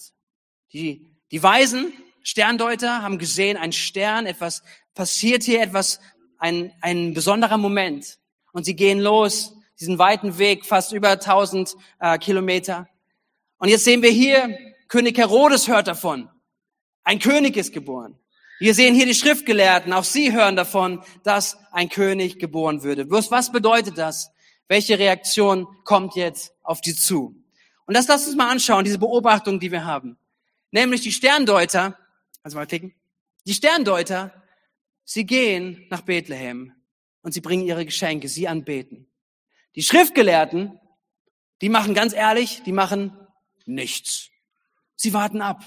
Die, 0.74 1.06
die 1.30 1.42
Weisen, 1.42 1.94
Sterndeuter, 2.22 3.00
haben 3.00 3.16
gesehen, 3.16 3.56
ein 3.56 3.72
Stern, 3.72 4.26
etwas 4.26 4.62
passiert 4.94 5.44
hier, 5.44 5.62
etwas, 5.62 5.98
ein, 6.36 6.74
ein 6.82 7.14
besonderer 7.14 7.56
Moment. 7.56 8.18
Und 8.52 8.64
sie 8.64 8.76
gehen 8.76 8.98
los, 8.98 9.54
diesen 9.80 9.98
weiten 9.98 10.36
Weg, 10.36 10.66
fast 10.66 10.92
über 10.92 11.12
1000 11.12 11.74
äh, 12.00 12.18
Kilometer. 12.18 12.86
Und 13.56 13.70
jetzt 13.70 13.84
sehen 13.84 14.02
wir 14.02 14.10
hier, 14.10 14.58
König 14.88 15.16
Herodes 15.16 15.68
hört 15.68 15.88
davon. 15.88 16.28
Ein 17.02 17.18
König 17.18 17.56
ist 17.56 17.72
geboren. 17.72 18.18
Wir 18.60 18.74
sehen 18.74 18.94
hier 18.94 19.06
die 19.06 19.14
Schriftgelehrten, 19.14 19.92
auch 19.92 20.02
sie 20.02 20.32
hören 20.32 20.56
davon, 20.56 21.02
dass 21.22 21.58
ein 21.70 21.88
König 21.88 22.40
geboren 22.40 22.82
würde. 22.82 23.08
Was 23.08 23.52
bedeutet 23.52 23.96
das? 23.98 24.32
Welche 24.66 24.98
Reaktion 24.98 25.68
kommt 25.84 26.16
jetzt 26.16 26.52
auf 26.64 26.80
die 26.80 26.94
zu? 26.94 27.40
Und 27.86 27.96
das 27.96 28.08
lasst 28.08 28.26
uns 28.26 28.36
mal 28.36 28.50
anschauen, 28.50 28.84
diese 28.84 28.98
Beobachtung, 28.98 29.60
die 29.60 29.70
wir 29.70 29.84
haben. 29.84 30.18
Nämlich 30.72 31.02
die 31.02 31.12
Sterndeuter, 31.12 31.96
also 32.42 32.56
mal 32.56 32.66
klicken, 32.66 32.94
die 33.46 33.54
Sterndeuter, 33.54 34.42
sie 35.04 35.24
gehen 35.24 35.86
nach 35.88 36.02
Bethlehem 36.02 36.74
und 37.22 37.32
sie 37.32 37.40
bringen 37.40 37.64
ihre 37.64 37.86
Geschenke, 37.86 38.28
sie 38.28 38.48
anbeten. 38.48 39.06
Die 39.76 39.82
Schriftgelehrten, 39.82 40.78
die 41.62 41.68
machen 41.68 41.94
ganz 41.94 42.12
ehrlich, 42.12 42.62
die 42.64 42.72
machen 42.72 43.16
nichts. 43.66 44.30
Sie 44.96 45.12
warten 45.12 45.42
ab. 45.42 45.62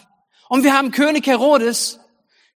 Und 0.49 0.65
wir 0.65 0.73
haben 0.73 0.91
König 0.91 1.25
Herodes, 1.25 2.00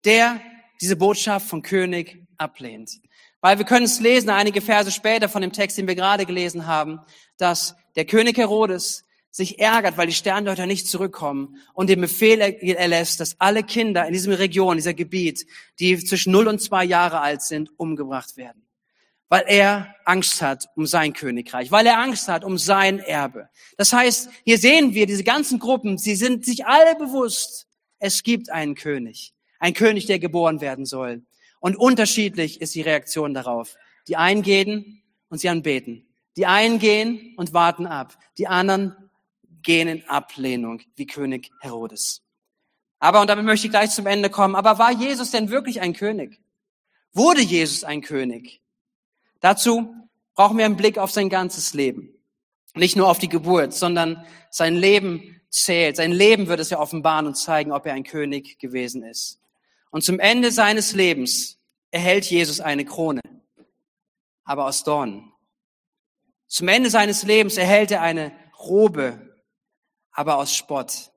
der 0.05 0.41
diese 0.81 0.97
Botschaft 0.97 1.49
von 1.49 1.63
König 1.63 2.27
ablehnt. 2.37 3.01
Weil 3.41 3.59
wir 3.59 3.65
können 3.65 3.85
es 3.85 4.01
lesen, 4.01 4.31
einige 4.31 4.61
Verse 4.61 4.91
später 4.91 5.29
von 5.29 5.43
dem 5.43 5.53
Text, 5.53 5.77
den 5.79 5.87
wir 5.87 5.95
gerade 5.95 6.27
gelesen 6.27 6.67
haben, 6.67 7.01
dass 7.37 7.75
der 7.95 8.07
König 8.07 8.39
Herodes 8.39 9.05
sich 9.31 9.59
ärgert, 9.59 9.97
weil 9.97 10.07
die 10.07 10.15
Sterndeuter 10.15 10.65
nicht 10.65 10.87
zurückkommen 10.87 11.57
und 11.73 11.91
den 11.91 12.01
Befehl 12.01 12.41
erlässt, 12.41 13.19
dass 13.19 13.41
alle 13.41 13.65
Kinder 13.65 14.07
in 14.07 14.13
diesem 14.13 14.33
Region, 14.33 14.77
dieser 14.77 14.95
Gebiet, 14.95 15.47
die 15.81 15.99
zwischen 15.99 16.33
0 16.33 16.49
und 16.49 16.63
2 16.63 16.85
Jahre 16.85 17.21
alt 17.21 17.43
sind, 17.43 17.71
umgebracht 17.77 18.37
werden. 18.37 18.65
Weil 19.29 19.45
er 19.49 19.95
Angst 20.05 20.41
hat 20.41 20.69
um 20.77 20.87
sein 20.87 21.13
Königreich, 21.13 21.73
weil 21.73 21.87
er 21.87 21.99
Angst 21.99 22.29
hat 22.29 22.45
um 22.45 22.59
sein 22.59 23.01
Erbe. 23.01 23.49
Das 23.77 23.93
heißt, 23.93 24.31
hier 24.45 24.59
sehen 24.59 24.95
wir 24.95 25.07
diese 25.07 25.25
ganzen 25.25 25.59
Gruppen, 25.59 25.99
sie 25.99 26.15
sind 26.15 26.45
sich 26.45 26.65
alle 26.65 26.95
bewusst, 26.95 27.67
es 27.99 28.23
gibt 28.23 28.51
einen 28.51 28.77
König. 28.77 29.34
Ein 29.65 29.73
König, 29.73 30.05
der 30.05 30.19
geboren 30.19 30.61
werden 30.61 30.85
soll. 30.85 31.23
Und 31.59 31.77
unterschiedlich 31.77 32.61
ist 32.61 32.75
die 32.75 32.83
Reaktion 32.83 33.33
darauf. 33.33 33.77
Die 34.09 34.17
einen 34.19 34.43
gehen 34.43 35.03
und 35.31 35.39
sie 35.39 35.49
anbeten. 35.49 36.07
Die 36.37 36.45
einen 36.45 36.79
gehen 36.79 37.33
und 37.39 37.55
warten 37.55 37.87
ab. 37.87 38.15
Die 38.37 38.47
anderen 38.47 38.95
gehen 39.63 39.89
in 39.89 40.07
Ablehnung, 40.07 40.83
wie 40.97 41.07
König 41.07 41.51
Herodes. 41.63 42.21
Aber, 42.99 43.23
und 43.23 43.31
damit 43.31 43.47
möchte 43.47 43.67
ich 43.67 43.71
gleich 43.71 43.89
zum 43.93 44.07
Ende 44.07 44.29
kommen, 44.29 44.55
aber 44.55 44.79
war 44.79 44.93
Jesus 44.93 45.31
denn 45.31 45.49
wirklich 45.49 45.81
ein 45.81 45.95
König? 45.95 46.39
Wurde 47.15 47.41
Jesus 47.41 47.85
ein 47.85 48.03
König? 48.03 48.61
Dazu 49.41 49.95
brauchen 50.35 50.59
wir 50.59 50.67
einen 50.67 50.77
Blick 50.77 50.99
auf 50.99 51.11
sein 51.11 51.31
ganzes 51.31 51.73
Leben. 51.73 52.11
Nicht 52.75 52.97
nur 52.97 53.09
auf 53.09 53.19
die 53.19 53.31
Geburt, 53.31 53.73
sondern 53.73 54.27
sein 54.51 54.75
Leben 54.75 55.41
zählt. 55.49 55.97
Sein 55.97 56.13
Leben 56.13 56.49
wird 56.49 56.61
es 56.61 56.69
ja 56.69 56.79
offenbaren 56.79 57.27
und 57.27 57.37
zeigen, 57.39 57.73
ob 57.73 57.87
er 57.87 57.95
ein 57.95 58.05
König 58.05 58.59
gewesen 58.59 59.03
ist. 59.03 59.41
Und 59.95 60.03
zum 60.03 60.19
Ende 60.19 60.51
seines 60.51 60.93
Lebens 60.93 61.61
erhält 61.93 62.29
Jesus 62.29 62.59
eine 62.59 62.85
Krone, 62.85 63.21
aber 64.43 64.67
aus 64.67 64.83
Dornen. 64.83 65.33
Zum 66.49 66.67
Ende 66.67 66.91
seines 66.91 67.23
Lebens 67.23 67.57
erhält 67.57 67.93
er 67.93 68.03
eine 68.03 68.33
Robe, 68.59 69.41
aber 70.11 70.39
aus 70.39 70.53
Spott. 70.53 71.13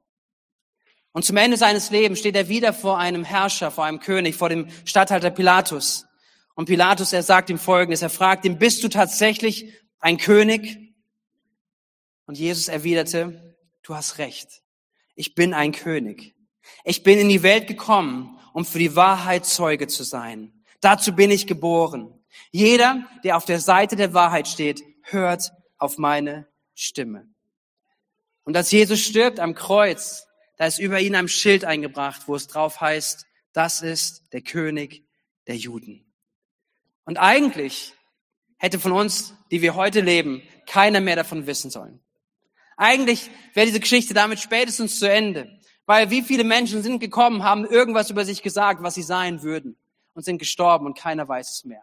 Und 1.12 1.26
zum 1.26 1.38
Ende 1.38 1.58
seines 1.58 1.90
Lebens 1.90 2.20
steht 2.20 2.36
er 2.36 2.50
wieder 2.50 2.72
vor 2.72 3.00
einem 3.00 3.24
Herrscher, 3.24 3.72
vor 3.72 3.84
einem 3.84 4.00
König, 4.00 4.36
vor 4.36 4.50
dem 4.50 4.68
Statthalter 4.86 5.32
Pilatus. 5.32 6.06
Und 6.54 6.66
Pilatus, 6.66 7.14
er 7.14 7.24
sagt 7.24 7.50
ihm 7.50 7.58
Folgendes, 7.58 8.04
er 8.04 8.12
fragt 8.12 8.46
ihn, 8.46 8.60
bist 8.60 8.84
du 8.84 8.90
tatsächlich 8.90 9.74
ein 9.98 10.18
König? 10.20 10.94
Und 12.28 12.38
Jesus 12.38 12.68
erwiderte, 12.68 13.58
du 13.82 13.96
hast 13.96 14.20
recht, 14.20 14.62
ich 15.16 15.34
bin 15.34 15.56
ein 15.56 15.72
König. 15.72 16.36
Ich 16.84 17.02
bin 17.02 17.18
in 17.18 17.30
die 17.30 17.42
Welt 17.42 17.66
gekommen, 17.66 18.37
um 18.58 18.66
für 18.66 18.80
die 18.80 18.96
Wahrheit 18.96 19.46
Zeuge 19.46 19.86
zu 19.86 20.04
sein. 20.04 20.52
Dazu 20.82 21.14
bin 21.14 21.30
ich 21.30 21.46
geboren. 21.46 22.12
Jeder, 22.50 23.06
der 23.24 23.38
auf 23.38 23.46
der 23.46 23.60
Seite 23.60 23.96
der 23.96 24.16
Wahrheit 24.16 24.48
steht, 24.48 24.82
hört 25.04 25.52
auf 25.78 26.00
meine 26.00 26.48
Stimme. 26.74 27.30
Und 28.46 28.58
als 28.58 28.72
Jesus 28.72 29.00
stirbt 29.00 29.40
am 29.40 29.54
Kreuz, 29.54 30.26
da 30.56 30.66
ist 30.66 30.80
über 30.80 31.00
ihn 31.00 31.16
ein 31.16 31.28
Schild 31.28 31.66
eingebracht, 31.66 32.24
wo 32.26 32.34
es 32.34 32.48
drauf 32.48 32.82
heißt, 32.82 33.28
das 33.54 33.84
ist 33.84 34.24
der 34.34 34.42
König 34.42 35.06
der 35.46 35.56
Juden. 35.56 36.12
Und 37.06 37.18
eigentlich 37.20 37.94
hätte 38.58 38.80
von 38.80 38.92
uns, 38.92 39.36
die 39.52 39.62
wir 39.62 39.76
heute 39.76 40.02
leben, 40.02 40.42
keiner 40.66 41.00
mehr 41.00 41.16
davon 41.16 41.46
wissen 41.46 41.70
sollen. 41.70 42.00
Eigentlich 42.76 43.30
wäre 43.54 43.68
diese 43.68 43.80
Geschichte 43.80 44.16
damit 44.16 44.40
spätestens 44.40 44.98
zu 44.98 45.08
Ende. 45.08 45.57
Weil 45.88 46.12
wie 46.12 46.22
viele 46.22 46.44
Menschen 46.44 46.84
sind 46.84 47.00
gekommen, 47.00 47.44
haben 47.44 47.66
irgendwas 47.66 48.10
über 48.12 48.26
sich 48.26 48.44
gesagt, 48.44 48.84
was 48.84 48.94
sie 48.94 49.02
sein 49.02 49.42
würden 49.42 49.78
und 50.14 50.24
sind 50.24 50.38
gestorben 50.38 50.86
und 50.86 50.98
keiner 50.98 51.28
weiß 51.28 51.50
es 51.50 51.66
mehr. 51.66 51.82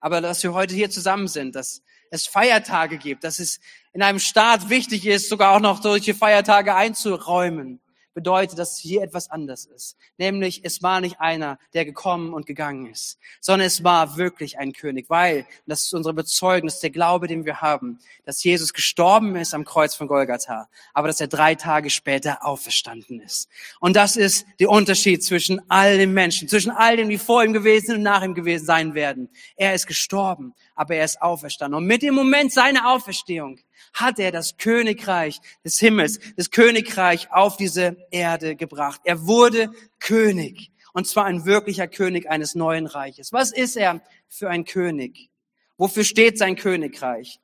Aber 0.00 0.20
dass 0.20 0.42
wir 0.42 0.54
heute 0.54 0.74
hier 0.74 0.90
zusammen 0.90 1.28
sind, 1.28 1.54
dass 1.54 1.82
es 2.10 2.26
Feiertage 2.26 2.96
gibt, 2.96 3.24
dass 3.24 3.38
es 3.38 3.60
in 3.92 4.02
einem 4.02 4.20
Staat 4.20 4.70
wichtig 4.70 5.06
ist, 5.06 5.28
sogar 5.28 5.54
auch 5.54 5.60
noch 5.60 5.82
solche 5.82 6.14
Feiertage 6.14 6.74
einzuräumen, 6.74 7.80
bedeutet, 8.16 8.58
dass 8.58 8.78
hier 8.78 9.02
etwas 9.02 9.30
anders 9.30 9.66
ist. 9.66 9.98
Nämlich, 10.16 10.62
es 10.64 10.82
war 10.82 11.02
nicht 11.02 11.20
einer, 11.20 11.58
der 11.74 11.84
gekommen 11.84 12.32
und 12.32 12.46
gegangen 12.46 12.86
ist, 12.86 13.18
sondern 13.42 13.66
es 13.66 13.84
war 13.84 14.16
wirklich 14.16 14.58
ein 14.58 14.72
König, 14.72 15.10
weil, 15.10 15.46
das 15.66 15.82
ist 15.82 15.92
unsere 15.92 16.14
Bezeugung, 16.14 16.66
das 16.66 16.76
ist 16.76 16.82
der 16.82 16.90
Glaube, 16.90 17.28
den 17.28 17.44
wir 17.44 17.60
haben, 17.60 17.98
dass 18.24 18.42
Jesus 18.42 18.72
gestorben 18.72 19.36
ist 19.36 19.52
am 19.52 19.66
Kreuz 19.66 19.94
von 19.94 20.08
Golgatha, 20.08 20.66
aber 20.94 21.08
dass 21.08 21.20
er 21.20 21.28
drei 21.28 21.54
Tage 21.54 21.90
später 21.90 22.42
auferstanden 22.42 23.20
ist. 23.20 23.48
Und 23.80 23.96
das 23.96 24.16
ist 24.16 24.46
der 24.60 24.70
Unterschied 24.70 25.22
zwischen 25.22 25.60
all 25.68 25.98
den 25.98 26.14
Menschen, 26.14 26.48
zwischen 26.48 26.70
all 26.70 26.96
denen, 26.96 27.10
die 27.10 27.18
vor 27.18 27.44
ihm 27.44 27.52
gewesen 27.52 27.96
und 27.96 28.02
nach 28.02 28.22
ihm 28.22 28.34
gewesen 28.34 28.64
sein 28.64 28.94
werden. 28.94 29.28
Er 29.56 29.74
ist 29.74 29.86
gestorben, 29.86 30.54
aber 30.74 30.96
er 30.96 31.04
ist 31.04 31.20
auferstanden. 31.20 31.76
Und 31.76 31.86
mit 31.86 32.00
dem 32.00 32.14
Moment 32.14 32.50
seiner 32.50 32.90
Auferstehung 32.90 33.58
hat 33.92 34.18
er 34.18 34.32
das 34.32 34.56
Königreich 34.56 35.40
des 35.64 35.78
Himmels, 35.78 36.18
das 36.36 36.50
Königreich 36.50 37.30
auf 37.32 37.56
diese 37.56 37.96
Erde 38.10 38.56
gebracht. 38.56 39.00
Er 39.04 39.26
wurde 39.26 39.70
König. 39.98 40.72
Und 40.92 41.06
zwar 41.06 41.26
ein 41.26 41.44
wirklicher 41.44 41.88
König 41.88 42.30
eines 42.30 42.54
neuen 42.54 42.86
Reiches. 42.86 43.32
Was 43.32 43.52
ist 43.52 43.76
er 43.76 44.00
für 44.28 44.48
ein 44.48 44.64
König? 44.64 45.30
Wofür 45.76 46.04
steht 46.04 46.38
sein 46.38 46.56
Königreich? 46.56 47.38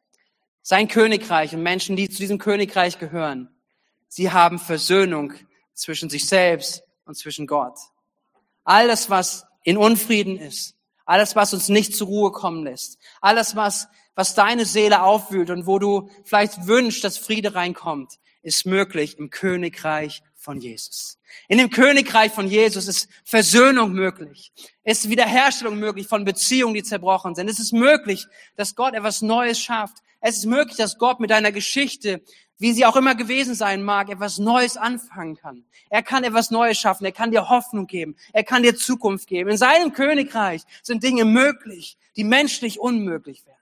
Sein 0.62 0.88
Königreich 0.88 1.54
und 1.54 1.62
Menschen, 1.62 1.96
die 1.96 2.08
zu 2.08 2.18
diesem 2.18 2.38
Königreich 2.38 2.98
gehören, 2.98 3.50
sie 4.08 4.30
haben 4.30 4.58
Versöhnung 4.58 5.34
zwischen 5.74 6.08
sich 6.08 6.26
selbst 6.26 6.82
und 7.04 7.16
zwischen 7.16 7.46
Gott. 7.46 7.78
Alles, 8.64 9.10
was 9.10 9.44
in 9.64 9.76
Unfrieden 9.76 10.38
ist, 10.38 10.76
alles, 11.04 11.36
was 11.36 11.54
uns 11.54 11.68
nicht 11.68 11.94
zur 11.96 12.06
Ruhe 12.06 12.32
kommen 12.32 12.64
lässt, 12.64 12.98
alles, 13.20 13.56
was 13.56 13.88
was 14.14 14.34
deine 14.34 14.64
Seele 14.64 15.02
aufwühlt 15.02 15.50
und 15.50 15.66
wo 15.66 15.78
du 15.78 16.10
vielleicht 16.24 16.66
wünschst, 16.66 17.04
dass 17.04 17.18
Friede 17.18 17.54
reinkommt, 17.54 18.18
ist 18.42 18.66
möglich 18.66 19.18
im 19.18 19.30
Königreich 19.30 20.22
von 20.34 20.60
Jesus. 20.60 21.18
In 21.48 21.58
dem 21.58 21.70
Königreich 21.70 22.32
von 22.32 22.48
Jesus 22.48 22.88
ist 22.88 23.08
Versöhnung 23.24 23.92
möglich. 23.92 24.52
Ist 24.84 25.08
Wiederherstellung 25.08 25.78
möglich 25.78 26.08
von 26.08 26.24
Beziehungen, 26.24 26.74
die 26.74 26.82
zerbrochen 26.82 27.34
sind. 27.34 27.48
Es 27.48 27.60
ist 27.60 27.72
möglich, 27.72 28.26
dass 28.56 28.74
Gott 28.74 28.94
etwas 28.94 29.22
Neues 29.22 29.60
schafft. 29.60 29.98
Es 30.20 30.38
ist 30.38 30.46
möglich, 30.46 30.76
dass 30.76 30.98
Gott 30.98 31.20
mit 31.20 31.30
deiner 31.30 31.52
Geschichte, 31.52 32.22
wie 32.58 32.72
sie 32.72 32.86
auch 32.86 32.96
immer 32.96 33.14
gewesen 33.14 33.54
sein 33.54 33.82
mag, 33.82 34.08
etwas 34.08 34.38
Neues 34.38 34.76
anfangen 34.76 35.36
kann. 35.36 35.64
Er 35.90 36.02
kann 36.02 36.24
etwas 36.24 36.50
Neues 36.50 36.78
schaffen. 36.78 37.04
Er 37.04 37.12
kann 37.12 37.30
dir 37.30 37.48
Hoffnung 37.48 37.86
geben. 37.86 38.16
Er 38.32 38.44
kann 38.44 38.62
dir 38.62 38.76
Zukunft 38.76 39.26
geben. 39.26 39.50
In 39.50 39.56
seinem 39.56 39.92
Königreich 39.92 40.62
sind 40.82 41.02
Dinge 41.02 41.24
möglich, 41.24 41.98
die 42.16 42.24
menschlich 42.24 42.78
unmöglich 42.78 43.44
wären. 43.46 43.56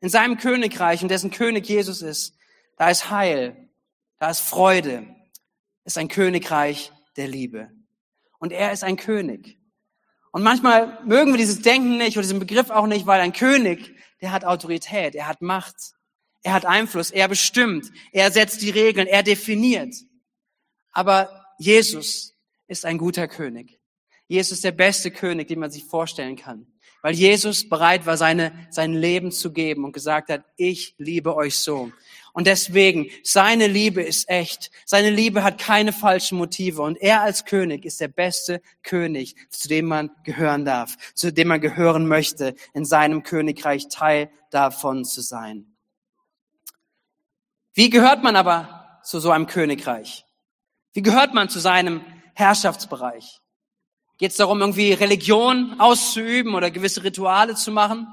In 0.00 0.08
seinem 0.08 0.36
Königreich, 0.36 1.02
und 1.02 1.10
dessen 1.10 1.30
König 1.30 1.68
Jesus 1.68 2.02
ist, 2.02 2.34
da 2.76 2.90
ist 2.90 3.10
Heil, 3.10 3.68
da 4.18 4.30
ist 4.30 4.40
Freude, 4.40 5.06
ist 5.84 5.98
ein 5.98 6.08
Königreich 6.08 6.92
der 7.16 7.28
Liebe. 7.28 7.70
Und 8.38 8.52
er 8.52 8.72
ist 8.72 8.84
ein 8.84 8.96
König. 8.96 9.58
Und 10.32 10.42
manchmal 10.42 10.98
mögen 11.04 11.32
wir 11.32 11.38
dieses 11.38 11.60
Denken 11.60 11.98
nicht 11.98 12.16
oder 12.16 12.22
diesen 12.22 12.38
Begriff 12.38 12.70
auch 12.70 12.86
nicht, 12.86 13.06
weil 13.06 13.20
ein 13.20 13.32
König, 13.32 13.94
der 14.20 14.32
hat 14.32 14.44
Autorität, 14.44 15.14
er 15.14 15.26
hat 15.26 15.42
Macht, 15.42 15.94
er 16.42 16.52
hat 16.54 16.66
Einfluss, 16.66 17.10
er 17.10 17.28
bestimmt, 17.28 17.90
er 18.12 18.30
setzt 18.30 18.62
die 18.62 18.70
Regeln, 18.70 19.06
er 19.06 19.22
definiert. 19.22 19.94
Aber 20.92 21.44
Jesus 21.58 22.34
ist 22.66 22.84
ein 22.84 22.98
guter 22.98 23.28
König. 23.28 23.78
Jesus 24.26 24.52
ist 24.52 24.64
der 24.64 24.72
beste 24.72 25.10
König, 25.10 25.48
den 25.48 25.58
man 25.58 25.70
sich 25.70 25.84
vorstellen 25.84 26.36
kann. 26.36 26.66
Weil 27.02 27.14
Jesus 27.14 27.68
bereit 27.68 28.06
war, 28.06 28.16
seine, 28.16 28.52
sein 28.70 28.92
Leben 28.92 29.32
zu 29.32 29.52
geben 29.52 29.84
und 29.84 29.92
gesagt 29.92 30.28
hat, 30.28 30.44
ich 30.56 30.94
liebe 30.98 31.34
euch 31.34 31.56
so. 31.56 31.90
Und 32.32 32.46
deswegen, 32.46 33.10
seine 33.24 33.66
Liebe 33.66 34.02
ist 34.02 34.28
echt. 34.28 34.70
Seine 34.84 35.10
Liebe 35.10 35.42
hat 35.42 35.58
keine 35.58 35.92
falschen 35.92 36.38
Motive. 36.38 36.82
Und 36.82 36.96
er 37.00 37.22
als 37.22 37.44
König 37.44 37.84
ist 37.84 38.00
der 38.00 38.08
beste 38.08 38.62
König, 38.82 39.34
zu 39.48 39.68
dem 39.68 39.86
man 39.86 40.10
gehören 40.24 40.64
darf, 40.64 40.96
zu 41.14 41.32
dem 41.32 41.48
man 41.48 41.60
gehören 41.60 42.06
möchte, 42.06 42.54
in 42.72 42.84
seinem 42.84 43.22
Königreich 43.22 43.88
Teil 43.88 44.30
davon 44.50 45.04
zu 45.04 45.22
sein. 45.22 45.69
Wie 47.72 47.90
gehört 47.90 48.22
man 48.22 48.36
aber 48.36 49.00
zu 49.04 49.20
so 49.20 49.30
einem 49.30 49.46
Königreich? 49.46 50.24
Wie 50.92 51.02
gehört 51.02 51.34
man 51.34 51.48
zu 51.48 51.60
seinem 51.60 52.04
Herrschaftsbereich? 52.34 53.40
Geht 54.18 54.32
es 54.32 54.36
darum, 54.36 54.60
irgendwie 54.60 54.92
Religion 54.92 55.78
auszuüben 55.78 56.54
oder 56.54 56.70
gewisse 56.70 57.04
Rituale 57.04 57.54
zu 57.54 57.70
machen? 57.70 58.06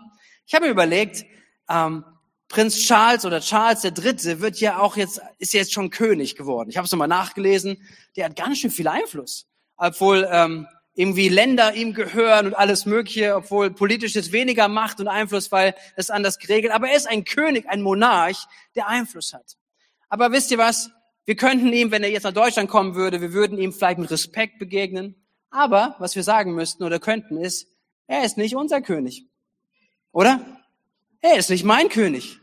Ich 0.45 0.53
habe 0.53 0.65
mir 0.65 0.71
überlegt, 0.71 1.25
ähm, 1.69 2.05
Prinz 2.47 2.77
Charles 2.77 3.25
oder 3.25 3.41
Charles 3.41 3.81
der 3.81 3.91
Dritte 3.91 4.39
wird 4.39 4.59
ja 4.59 4.79
auch 4.79 4.95
jetzt, 4.95 5.19
ist 5.37 5.53
jetzt 5.53 5.73
schon 5.73 5.89
König 5.89 6.35
geworden. 6.35 6.69
Ich 6.69 6.77
habe 6.77 6.85
es 6.85 6.91
nochmal 6.91 7.09
nachgelesen. 7.09 7.81
Der 8.15 8.25
hat 8.25 8.35
ganz 8.35 8.59
schön 8.59 8.71
viel 8.71 8.87
Einfluss. 8.87 9.47
Obwohl 9.75 10.27
ähm, 10.31 10.67
irgendwie 10.97 11.29
Länder 11.29 11.75
ihm 11.75 11.93
gehören 11.93 12.47
und 12.47 12.53
alles 12.55 12.87
Mögliche, 12.87 13.35
obwohl 13.35 13.69
politisch 13.69 14.15
jetzt 14.15 14.31
weniger 14.31 14.67
Macht 14.67 14.99
und 14.99 15.07
Einfluss, 15.07 15.51
weil 15.51 15.75
es 15.95 16.09
anders 16.09 16.39
geregelt. 16.39 16.73
Aber 16.73 16.89
er 16.89 16.97
ist 16.97 17.07
ein 17.07 17.23
König, 17.23 17.69
ein 17.69 17.83
Monarch, 17.83 18.47
der 18.75 18.87
Einfluss 18.87 19.31
hat. 19.31 19.57
Aber 20.09 20.31
wisst 20.31 20.49
ihr 20.49 20.57
was? 20.57 20.89
Wir 21.25 21.35
könnten 21.35 21.71
ihm, 21.71 21.91
wenn 21.91 22.01
er 22.01 22.09
jetzt 22.09 22.23
nach 22.23 22.33
Deutschland 22.33 22.67
kommen 22.67 22.95
würde, 22.95 23.21
wir 23.21 23.31
würden 23.31 23.59
ihm 23.59 23.73
vielleicht 23.73 23.99
mit 23.99 24.09
Respekt 24.09 24.57
begegnen. 24.57 25.13
Aber 25.51 25.95
was 25.99 26.15
wir 26.15 26.23
sagen 26.23 26.55
müssten 26.55 26.83
oder 26.83 26.99
könnten 26.99 27.37
ist, 27.37 27.67
er 28.07 28.23
ist 28.23 28.37
nicht 28.37 28.55
unser 28.55 28.81
König. 28.81 29.27
Oder? 30.11 30.41
Er 31.21 31.37
ist 31.37 31.51
nicht 31.51 31.63
mein 31.63 31.89
König. 31.89 32.39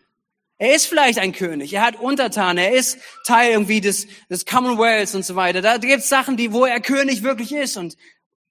Er 0.58 0.76
ist 0.76 0.86
vielleicht 0.86 1.18
ein 1.18 1.32
König. 1.32 1.72
Er 1.72 1.82
hat 1.82 1.98
Untertan. 1.98 2.56
Er 2.56 2.70
ist 2.70 2.98
Teil 3.26 3.50
irgendwie 3.50 3.80
des, 3.80 4.06
des 4.30 4.46
Commonwealths 4.46 5.16
und 5.16 5.24
so 5.24 5.34
weiter. 5.34 5.60
Da 5.60 5.78
gibt 5.78 6.04
es 6.04 6.08
Sachen, 6.08 6.36
die, 6.36 6.52
wo 6.52 6.64
er 6.64 6.78
König 6.78 7.24
wirklich 7.24 7.52
ist 7.52 7.76
und, 7.76 7.96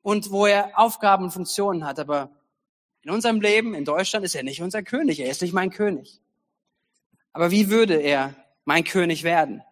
und 0.04 0.30
wo 0.30 0.46
er 0.46 0.78
Aufgaben 0.78 1.24
und 1.24 1.32
Funktionen 1.32 1.86
hat. 1.86 1.98
Aber 2.00 2.30
in 3.02 3.10
unserem 3.10 3.42
Leben, 3.42 3.74
in 3.74 3.86
Deutschland, 3.86 4.24
ist 4.24 4.36
er 4.36 4.44
nicht 4.44 4.62
unser 4.62 4.84
König. 4.84 5.20
Er 5.20 5.32
ist 5.32 5.42
nicht 5.42 5.54
mein 5.54 5.72
König. 5.72 6.22
Aber 7.32 7.50
wie 7.50 7.72
würde 7.72 7.96
er 7.96 8.36
mein 8.66 8.84
König 8.84 9.24
werden? 9.24 9.64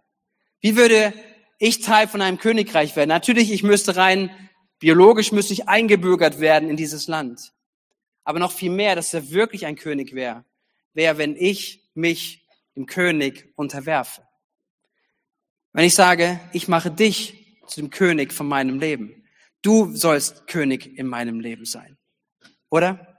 Wie 0.60 0.76
würde 0.76 1.14
ich 1.60 1.82
Teil 1.82 2.08
von 2.08 2.22
einem 2.22 2.40
Königreich 2.40 2.96
werden? 2.96 3.10
Natürlich, 3.10 3.52
ich 3.52 3.62
müsste 3.62 3.96
rein 3.96 4.32
biologisch 4.82 5.32
müsste 5.32 5.54
ich 5.54 5.70
eingebürgert 5.70 6.42
werden 6.42 6.70
in 6.70 6.76
dieses 6.76 7.08
Land. 7.08 7.54
Aber 8.26 8.40
noch 8.40 8.52
viel 8.52 8.72
mehr, 8.72 8.96
dass 8.96 9.14
er 9.14 9.30
wirklich 9.30 9.66
ein 9.66 9.78
König 9.78 10.14
wäre, 10.14 10.44
wäre, 10.94 11.18
wenn 11.18 11.38
ich 11.38 11.90
mich 11.94 12.46
dem 12.76 12.88
König 12.88 13.54
unterwerfe. 13.56 14.24
Wenn 15.72 15.86
ich 15.86 15.96
sage, 15.96 16.40
ich 16.52 16.68
mache 16.68 16.92
dich 16.92 17.58
zu 17.68 17.80
dem 17.80 17.90
König 17.92 18.34
von 18.34 18.48
meinem 18.48 18.80
Leben. 18.80 19.21
Du 19.62 19.96
sollst 19.96 20.48
König 20.48 20.98
in 20.98 21.08
meinem 21.08 21.40
Leben 21.40 21.66
sein. 21.66 21.98
Oder? 22.70 23.12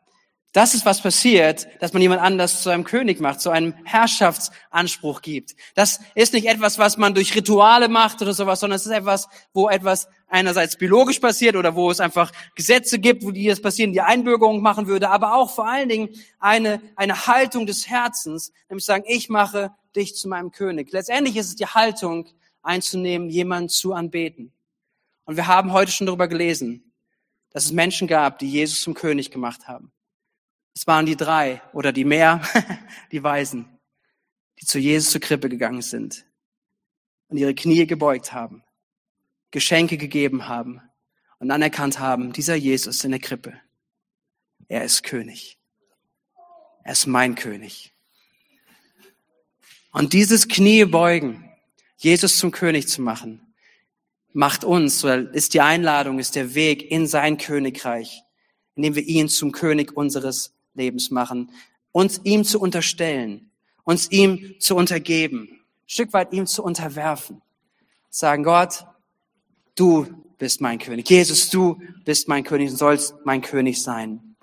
Das 0.55 0.74
ist 0.74 0.85
was 0.85 1.00
passiert, 1.00 1.66
dass 1.81 1.94
man 1.94 2.02
jemand 2.02 2.20
anders 2.20 2.62
zu 2.62 2.68
einem 2.68 2.85
König 2.85 3.20
macht, 3.20 3.40
zu 3.40 3.48
einem 3.48 3.72
Herrschaftsanspruch 3.85 5.22
gibt. 5.22 5.57
Das 5.74 6.00
ist 6.14 6.35
nicht 6.35 6.46
etwas, 6.46 6.78
was 6.78 6.98
man 6.98 7.14
durch 7.14 7.35
Rituale 7.35 7.88
macht 7.88 8.20
oder 8.20 8.35
sowas, 8.35 8.61
sondern 8.61 8.76
es 8.76 8.85
ist 8.85 8.92
etwas, 8.92 9.28
wo 9.55 9.70
etwas 9.70 10.09
einerseits 10.28 10.76
biologisch 10.76 11.20
passiert 11.20 11.57
oder 11.57 11.74
wo 11.74 11.90
es 11.90 12.00
einfach 12.00 12.33
Gesetze 12.55 12.98
gibt, 12.98 13.24
wo 13.24 13.31
die 13.31 13.46
das 13.46 13.62
passieren, 13.62 13.92
die 13.92 14.02
Einbürgerung 14.02 14.61
machen 14.61 14.88
würde, 14.88 15.09
aber 15.09 15.37
auch 15.37 15.55
vor 15.55 15.66
allen 15.66 15.88
Dingen 15.88 16.11
eine, 16.38 16.83
eine 16.96 17.26
Haltung 17.26 17.64
des 17.64 17.88
Herzens, 17.88 18.52
nämlich 18.68 18.85
sagen, 18.85 19.05
ich 19.07 19.31
mache 19.31 19.70
dich 19.96 20.16
zu 20.16 20.28
meinem 20.28 20.50
König. 20.50 20.92
Letztendlich 20.92 21.37
ist 21.37 21.46
es 21.46 21.57
die 21.57 21.66
Haltung 21.66 22.28
einzunehmen, 22.62 23.31
jemanden 23.31 23.70
zu 23.70 23.94
anbeten. 23.94 24.52
Und 25.24 25.37
wir 25.37 25.46
haben 25.46 25.72
heute 25.72 25.92
schon 25.92 26.06
darüber 26.06 26.28
gelesen, 26.28 26.92
dass 27.50 27.64
es 27.64 27.72
Menschen 27.72 28.08
gab, 28.08 28.38
die 28.38 28.50
Jesus 28.50 28.82
zum 28.82 28.94
König 28.94 29.30
gemacht 29.30 29.68
haben. 29.68 29.92
Es 30.74 30.87
waren 30.87 31.06
die 31.06 31.16
drei 31.16 31.61
oder 31.72 31.92
die 31.92 32.04
mehr, 32.04 32.42
die 33.12 33.22
Weisen, 33.22 33.78
die 34.61 34.66
zu 34.66 34.78
Jesus 34.78 35.11
zur 35.11 35.20
Krippe 35.20 35.48
gegangen 35.48 35.82
sind 35.82 36.26
und 37.28 37.37
ihre 37.37 37.54
Knie 37.54 37.87
gebeugt 37.87 38.32
haben, 38.32 38.64
Geschenke 39.50 39.98
gegeben 39.98 40.48
haben 40.48 40.80
und 41.38 41.50
anerkannt 41.50 41.98
haben, 41.98 42.32
dieser 42.32 42.54
Jesus 42.54 43.04
in 43.04 43.11
der 43.11 43.20
Krippe, 43.20 43.61
er 44.68 44.85
ist 44.85 45.02
König. 45.02 45.58
Er 46.85 46.92
ist 46.92 47.06
mein 47.06 47.35
König. 47.35 47.92
Und 49.92 50.14
dieses 50.14 50.48
Kniebeugen, 50.48 51.48
Jesus 51.96 52.38
zum 52.38 52.50
König 52.50 52.88
zu 52.88 53.02
machen, 53.02 53.51
macht 54.33 54.64
uns, 54.64 55.05
oder 55.05 55.33
ist 55.35 55.55
die 55.55 55.61
Einladung, 55.61 56.18
ist 56.18 56.37
der 56.37 56.55
Weg 56.55 56.90
in 56.90 57.07
sein 57.07 57.37
Königreich, 57.37 58.23
indem 58.75 58.95
wir 58.95 59.03
ihn 59.03 59.29
zum 59.29 59.53
König 59.53 59.97
unseres 59.97 60.55
Lebens 60.75 61.11
machen, 61.11 61.51
uns 61.92 62.21
ihm 62.25 62.45
zu 62.45 62.61
unterstellen, 62.61 63.51
uns 63.85 64.11
ihm 64.11 64.55
zu 64.59 64.77
untergeben, 64.77 65.49
ein 65.51 65.88
Stück 65.88 66.12
weit 66.12 66.33
ihm 66.33 66.47
zu 66.47 66.62
unterwerfen. 66.62 67.42
Sagen, 68.09 68.45
Gott, 68.45 68.87
du 69.75 70.07
bist 70.38 70.61
mein 70.61 70.79
König. 70.79 71.09
Jesus, 71.09 71.51
du 71.51 71.81
bist 72.05 72.29
mein 72.29 72.45
König 72.45 72.71
und 72.71 72.77
sollst 72.77 73.14
mein 73.25 73.42
König 73.42 73.83
sein. 73.83 74.37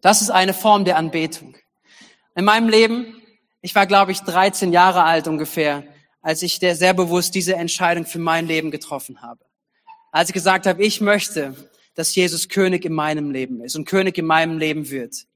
Das 0.00 0.22
ist 0.22 0.30
eine 0.30 0.54
Form 0.54 0.84
der 0.84 0.96
Anbetung. 0.96 1.54
In 2.34 2.44
meinem 2.44 2.68
Leben, 2.68 3.20
ich 3.60 3.74
war, 3.74 3.86
glaube 3.86 4.12
ich, 4.12 4.20
13 4.20 4.72
Jahre 4.72 5.04
alt 5.04 5.28
ungefähr, 5.28 5.84
als 6.22 6.42
ich 6.42 6.56
sehr 6.56 6.94
bewusst 6.94 7.34
diese 7.34 7.54
Entscheidung 7.54 8.06
für 8.06 8.18
mein 8.18 8.46
Leben 8.46 8.70
getroffen 8.70 9.22
habe. 9.22 9.44
Als 10.12 10.28
ich 10.28 10.34
gesagt 10.34 10.66
habe, 10.66 10.82
ich 10.82 11.00
möchte 11.00 11.54
dass 11.94 12.14
Jesus 12.14 12.48
König 12.48 12.84
in 12.84 12.94
meinem 12.94 13.30
Leben 13.30 13.60
ist 13.62 13.76
und 13.76 13.84
König 13.84 14.16
in 14.18 14.26
meinem 14.26 14.58
Leben 14.58 14.90
wird. 14.90 15.26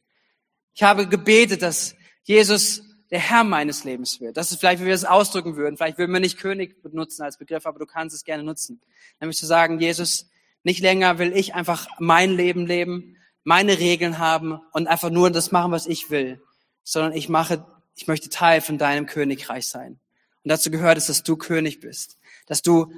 Ich 0.75 0.83
habe 0.83 1.07
gebetet, 1.09 1.63
dass 1.63 1.95
Jesus 2.23 2.83
der 3.11 3.19
Herr 3.19 3.45
meines 3.45 3.85
Lebens 3.85 4.21
wird. 4.21 4.37
Das 4.37 4.51
ist 4.51 4.61
vielleicht, 4.61 4.81
wie 4.81 4.87
wir 4.87 4.95
es 4.95 5.05
ausdrücken 5.05 5.57
würden. 5.57 5.77
Vielleicht 5.77 5.99
würden 5.99 6.13
wir 6.13 6.21
nicht 6.21 6.39
König 6.39 6.83
benutzen 6.83 7.23
als 7.23 7.39
Begriff, 7.39 7.67
aber 7.67 7.79
du 7.79 7.87
kannst 7.87 8.17
es 8.17 8.25
gerne 8.25 8.43
nutzen. 8.43 8.81
Nämlich 9.21 9.39
zu 9.39 9.47
sagen, 9.47 9.79
Jesus, 9.79 10.31
nicht 10.63 10.81
länger 10.81 11.19
will 11.19 11.37
ich 11.37 11.55
einfach 11.55 11.87
mein 11.99 12.31
Leben 12.31 12.67
leben, 12.67 13.19
meine 13.43 13.79
Regeln 13.79 14.19
haben 14.19 14.59
und 14.73 14.87
einfach 14.87 15.11
nur 15.11 15.31
das 15.31 15.53
machen, 15.53 15.71
was 15.71 15.87
ich 15.87 16.09
will, 16.11 16.43
sondern 16.83 17.13
ich 17.13 17.29
mache, 17.29 17.67
ich 17.95 18.07
möchte 18.07 18.31
Teil 18.31 18.63
von 18.63 18.79
deinem 18.79 19.05
Königreich 19.05 19.67
sein. 19.67 20.01
Und 20.45 20.51
dazu 20.51 20.71
gehört 20.71 20.99
es, 20.99 21.07
dass 21.07 21.23
du 21.23 21.37
König 21.37 21.81
bist, 21.81 22.19
dass 22.47 22.63
du 22.63 22.93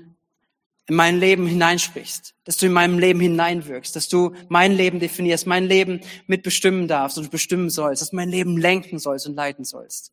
in 0.88 0.94
mein 0.94 1.18
Leben 1.18 1.46
hineinsprichst, 1.46 2.34
dass 2.44 2.56
du 2.56 2.66
in 2.66 2.72
meinem 2.72 2.98
Leben 2.98 3.20
hineinwirkst, 3.20 3.94
dass 3.96 4.08
du 4.08 4.34
mein 4.48 4.72
Leben 4.72 5.00
definierst, 5.00 5.46
mein 5.46 5.64
Leben 5.64 6.00
mitbestimmen 6.26 6.86
darfst 6.86 7.18
und 7.18 7.30
bestimmen 7.30 7.70
sollst, 7.70 8.02
dass 8.02 8.10
du 8.10 8.16
mein 8.16 8.28
Leben 8.28 8.56
lenken 8.56 8.98
sollst 8.98 9.26
und 9.26 9.34
leiten 9.34 9.64
sollst, 9.64 10.12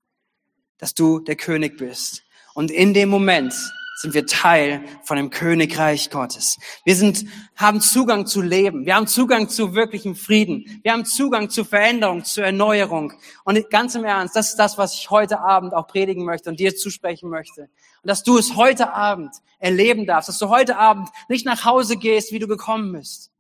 dass 0.78 0.94
du 0.94 1.20
der 1.20 1.36
König 1.36 1.78
bist. 1.78 2.24
Und 2.54 2.72
in 2.72 2.94
dem 2.94 3.10
Moment 3.10 3.54
sind 3.96 4.14
wir 4.16 4.26
Teil 4.26 4.84
von 5.04 5.18
dem 5.18 5.30
Königreich 5.30 6.10
Gottes. 6.10 6.58
Wir 6.84 6.96
sind, 6.96 7.26
haben 7.56 7.80
Zugang 7.80 8.26
zu 8.26 8.42
Leben. 8.42 8.86
Wir 8.86 8.96
haben 8.96 9.06
Zugang 9.06 9.50
zu 9.50 9.76
wirklichem 9.76 10.16
Frieden. 10.16 10.80
Wir 10.82 10.94
haben 10.94 11.06
Zugang 11.06 11.50
zu 11.50 11.64
Veränderung, 11.64 12.24
zu 12.24 12.42
Erneuerung. 12.42 13.14
Und 13.44 13.70
ganz 13.70 13.94
im 13.94 14.04
Ernst, 14.04 14.36
das 14.36 14.50
ist 14.50 14.58
das, 14.58 14.78
was 14.78 14.96
ich 14.96 15.12
heute 15.12 15.40
Abend 15.40 15.74
auch 15.76 15.88
predigen 15.88 16.26
möchte 16.26 16.50
und 16.50 16.60
dir 16.60 16.76
zusprechen 16.76 17.30
möchte. 17.30 17.70
Und 18.02 18.08
dass 18.08 18.24
du 18.24 18.38
es 18.38 18.56
heute 18.56 18.94
Abend 18.94 19.36
erleben 19.60 20.08
darfst, 20.08 20.28
dass 20.28 20.40
du 20.40 20.50
heute 20.50 20.78
Abend 20.78 21.10
nicht 21.30 21.46
nach 21.46 21.64
Hause 21.64 21.96
gehst, 21.96 22.32
wie 22.32 22.40
du 22.40 22.48
gekommen 22.48 22.92
bist, 22.92 23.32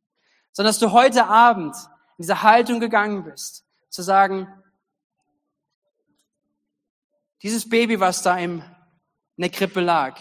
sondern 0.52 0.70
dass 0.70 0.80
du 0.80 0.92
heute 0.92 1.26
Abend 1.26 1.76
in 2.18 2.24
diese 2.24 2.44
Haltung 2.44 2.80
gegangen 2.80 3.24
bist, 3.24 3.66
zu 3.90 4.04
sagen, 4.04 4.48
dieses 7.42 7.68
Baby, 7.68 8.00
was 8.00 8.22
da 8.22 8.38
im, 8.38 8.60
in 9.36 9.42
der 9.42 9.50
Krippe 9.50 9.82
lag, 9.82 10.18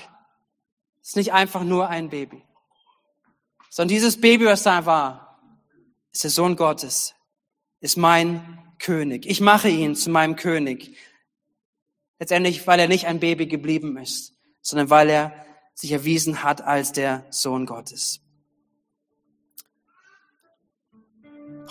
ist 1.02 1.16
nicht 1.16 1.32
einfach 1.32 1.64
nur 1.64 1.88
ein 1.88 2.08
Baby, 2.08 2.42
sondern 3.70 3.94
dieses 3.94 4.20
Baby, 4.20 4.46
was 4.46 4.62
da 4.62 4.86
war, 4.86 5.40
ist 6.12 6.24
der 6.24 6.30
Sohn 6.30 6.56
Gottes, 6.56 7.14
ist 7.80 7.96
mein 7.96 8.58
König. 8.78 9.26
Ich 9.26 9.40
mache 9.40 9.68
ihn 9.68 9.94
zu 9.94 10.10
meinem 10.10 10.36
König. 10.36 10.96
Letztendlich, 12.18 12.66
weil 12.66 12.78
er 12.78 12.88
nicht 12.88 13.06
ein 13.06 13.18
Baby 13.18 13.46
geblieben 13.46 13.96
ist, 13.96 14.34
sondern 14.60 14.90
weil 14.90 15.10
er 15.10 15.46
sich 15.74 15.90
erwiesen 15.90 16.42
hat 16.42 16.60
als 16.60 16.92
der 16.92 17.26
Sohn 17.30 17.66
Gottes. 17.66 18.20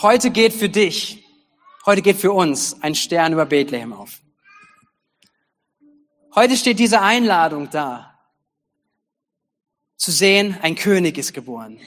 Heute 0.01 0.31
geht 0.31 0.53
für 0.53 0.69
dich, 0.69 1.23
heute 1.85 2.01
geht 2.01 2.17
für 2.17 2.31
uns 2.31 2.81
ein 2.81 2.95
Stern 2.95 3.33
über 3.33 3.45
Bethlehem 3.45 3.93
auf. 3.93 4.21
Heute 6.33 6.57
steht 6.57 6.79
diese 6.79 7.01
Einladung 7.01 7.69
da, 7.69 8.10
zu 10.01 10.11
sehen, 10.11 10.57
ein 10.63 10.73
König 10.73 11.19
ist 11.19 11.31
geboren. 11.31 11.77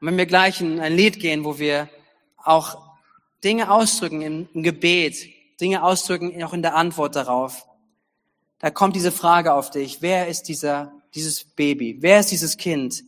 Und 0.00 0.06
wenn 0.06 0.18
wir 0.18 0.26
gleich 0.26 0.60
in 0.60 0.80
ein 0.80 0.94
Lied 0.94 1.18
gehen, 1.18 1.44
wo 1.44 1.58
wir 1.58 1.88
auch 2.36 2.76
Dinge 3.42 3.70
ausdrücken 3.70 4.20
im, 4.20 4.62
Gebet, 4.62 5.30
Dinge 5.62 5.82
ausdrücken 5.82 6.42
auch 6.44 6.52
in 6.52 6.60
der 6.60 6.74
Antwort 6.74 7.16
darauf. 7.16 7.66
Da 8.58 8.70
kommt 8.70 8.96
diese 8.96 9.12
Frage 9.12 9.54
auf 9.54 9.70
dich. 9.70 10.02
Wer 10.02 10.28
ist 10.28 10.42
dieser, 10.42 10.92
dieses 11.14 11.42
Baby? 11.42 11.96
Wer 12.00 12.20
ist 12.20 12.32
dieses 12.32 12.58
Kind? 12.58 13.02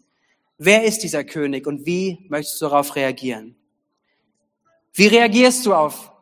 Wer 0.56 0.84
ist 0.84 1.00
dieser 1.00 1.22
König 1.22 1.66
und 1.66 1.84
wie 1.84 2.24
möchtest 2.30 2.62
du 2.62 2.66
darauf 2.66 2.96
reagieren? 2.96 3.56
Wie 4.94 5.08
reagierst 5.08 5.66
du 5.66 5.74
auf 5.74 6.12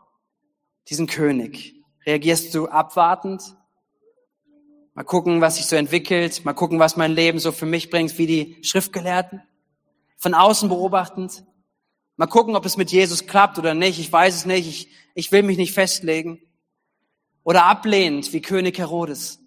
diesen 0.88 1.06
König? 1.06 1.76
Reagierst 2.04 2.52
du 2.52 2.66
abwartend? 2.66 3.42
Mal 4.94 5.04
gucken, 5.04 5.40
was 5.40 5.56
sich 5.56 5.66
so 5.66 5.76
entwickelt, 5.76 6.44
mal 6.44 6.52
gucken, 6.52 6.78
was 6.78 6.96
mein 6.96 7.12
Leben 7.12 7.38
so 7.38 7.52
für 7.52 7.66
mich 7.66 7.90
bringt, 7.90 8.18
wie 8.18 8.26
die 8.26 8.58
Schriftgelehrten. 8.62 9.42
Von 10.16 10.34
außen 10.34 10.68
beobachtend. 10.68 11.44
Mal 12.16 12.26
gucken, 12.26 12.56
ob 12.56 12.66
es 12.66 12.76
mit 12.76 12.90
Jesus 12.90 13.26
klappt 13.26 13.58
oder 13.58 13.72
nicht. 13.72 13.98
Ich 13.98 14.12
weiß 14.12 14.34
es 14.34 14.44
nicht. 14.44 14.68
Ich, 14.68 14.88
ich 15.14 15.32
will 15.32 15.42
mich 15.42 15.56
nicht 15.56 15.72
festlegen. 15.72 16.42
Oder 17.44 17.64
ablehnend, 17.64 18.32
wie 18.32 18.42
König 18.42 18.78
Herodes. 18.78 19.40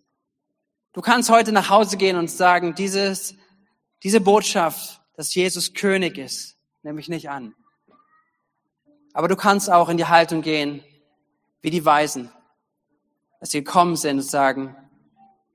Du 0.93 1.01
kannst 1.01 1.29
heute 1.29 1.51
nach 1.51 1.69
Hause 1.69 1.97
gehen 1.97 2.17
und 2.17 2.31
sagen, 2.31 2.73
dieses, 2.73 3.35
diese 4.01 4.21
Botschaft, 4.21 5.01
dass 5.15 5.35
Jesus 5.35 5.73
König 5.73 6.17
ist, 6.17 6.57
nehme 6.81 6.99
ich 6.99 7.09
nicht 7.09 7.29
an. 7.29 7.53
Aber 9.13 9.27
du 9.27 9.35
kannst 9.35 9.69
auch 9.69 9.89
in 9.89 9.97
die 9.97 10.05
Haltung 10.05 10.41
gehen, 10.41 10.83
wie 11.61 11.69
die 11.69 11.85
Weisen, 11.85 12.31
dass 13.39 13.51
sie 13.51 13.63
gekommen 13.63 13.95
sind 13.95 14.17
und 14.17 14.23
sagen, 14.23 14.75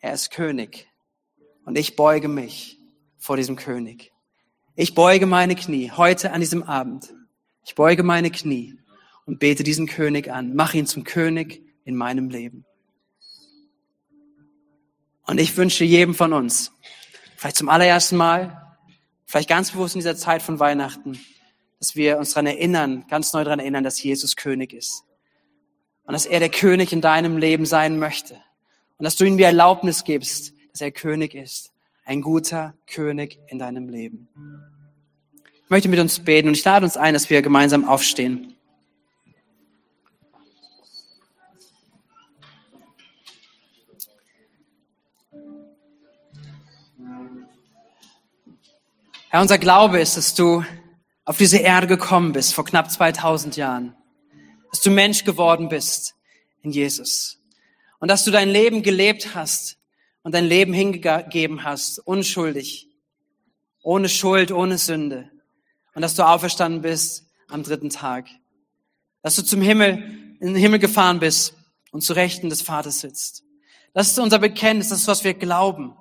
er 0.01 0.13
ist 0.13 0.31
König 0.31 0.89
und 1.65 1.77
ich 1.77 1.97
beuge 1.97 2.29
mich 2.29 2.79
vor 3.19 3.37
diesem 3.37 3.57
König. 3.57 4.13
Ich 4.77 4.95
beuge 4.95 5.27
meine 5.27 5.57
Knie 5.57 5.91
heute 5.91 6.33
an 6.33 6.41
diesem 6.41 6.63
Abend. 6.63 7.13
Ich 7.65 7.75
beuge 7.75 8.03
meine 8.03 8.31
Knie 8.31 8.79
und 9.27 9.41
bete 9.41 9.65
diesen 9.65 9.87
König 9.87 10.31
an. 10.31 10.55
Mach 10.55 10.73
ihn 10.75 10.87
zum 10.87 11.05
König 11.05 11.63
in 11.85 11.97
meinem 11.97 12.31
Leben. 12.31 12.65
Und 15.27 15.39
ich 15.39 15.57
wünsche 15.57 15.85
jedem 15.85 16.15
von 16.15 16.33
uns, 16.33 16.73
vielleicht 17.37 17.57
zum 17.57 17.69
allerersten 17.69 18.17
Mal, 18.17 18.77
vielleicht 19.27 19.49
ganz 19.49 19.73
bewusst 19.73 19.95
in 19.95 19.99
dieser 19.99 20.17
Zeit 20.17 20.41
von 20.41 20.59
Weihnachten, 20.59 21.21
dass 21.79 21.95
wir 21.97 22.17
uns 22.17 22.31
daran 22.31 22.47
erinnern, 22.47 23.05
ganz 23.09 23.33
neu 23.35 23.45
daran 23.45 23.61
erinnern, 23.61 23.85
dass 23.85 24.03
Jesus 24.03 24.37
König 24.37 24.73
ist. 24.73 25.05
Und 26.05 26.15
dass 26.15 26.25
er 26.25 26.41
der 26.41 26.49
König 26.49 26.95
in 26.95 27.03
deinem 27.03 27.37
Leben 27.37 27.67
sein 27.67 27.99
möchte. 27.99 28.41
Und 28.99 29.05
dass 29.05 29.15
du 29.15 29.25
ihm 29.25 29.37
die 29.37 29.45
Erlaubnis 29.45 30.03
gibst, 30.03 30.53
dass 30.73 30.81
er 30.81 30.91
König 30.91 31.35
ist. 31.35 31.73
Ein 32.05 32.21
guter 32.21 32.75
König 32.89 33.39
in 33.47 33.59
deinem 33.59 33.89
Leben. 33.89 34.29
Ich 35.63 35.71
möchte 35.71 35.89
mit 35.89 36.01
uns 36.01 36.19
beten 36.19 36.49
und 36.49 36.57
ich 36.57 36.65
lade 36.65 36.85
uns 36.85 36.97
ein, 36.97 37.15
dass 37.15 37.31
wir 37.31 37.41
gemeinsam 37.41 37.87
aufstehen. 37.87 38.55
Herr, 49.31 49.43
unser 49.43 49.59
Glaube 49.59 50.01
ist, 50.01 50.17
dass 50.17 50.35
du 50.35 50.65
auf 51.25 51.37
diese 51.37 51.59
Erde 51.59 51.87
gekommen 51.87 52.33
bist 52.33 52.55
vor 52.55 52.65
knapp 52.65 52.91
2000 52.91 53.57
Jahren, 53.57 53.95
dass 54.73 54.81
du 54.81 54.91
Mensch 54.91 55.25
geworden 55.25 55.69
bist 55.69 56.17
in 56.63 56.73
Jesus 56.73 57.38
und 57.99 58.09
dass 58.09 58.25
du 58.25 58.31
dein 58.31 58.49
Leben 58.49 58.83
gelebt 58.83 59.35
hast 59.35 59.79
und 60.23 60.35
dein 60.35 60.45
Leben 60.45 60.73
hingegeben 60.73 61.65
hast, 61.65 61.99
unschuldig, 62.01 62.89
ohne 63.83 64.09
Schuld, 64.09 64.53
ohne 64.53 64.79
Sünde 64.79 65.31
und 65.99 66.03
dass 66.03 66.15
du 66.15 66.23
auferstanden 66.23 66.83
bist 66.83 67.27
am 67.49 67.65
dritten 67.65 67.91
Tag, 67.91 68.29
dass 69.23 69.35
du 69.35 69.43
zum 69.43 69.61
Himmel, 69.61 69.97
in 70.39 70.55
den 70.55 70.57
Himmel 70.57 70.79
gefahren 70.79 71.19
bist 71.19 71.55
und 71.91 72.03
zu 72.03 72.13
Rechten 72.13 72.51
des 72.51 72.63
Vaters 72.63 73.01
sitzt. 73.01 73.43
Das 73.95 74.09
ist 74.13 74.19
unser 74.21 74.39
Bekenntnis, 74.39 74.91
das 74.91 75.01
ist, 75.01 75.09
was 75.09 75.25
wir 75.25 75.35
glauben. 75.35 75.97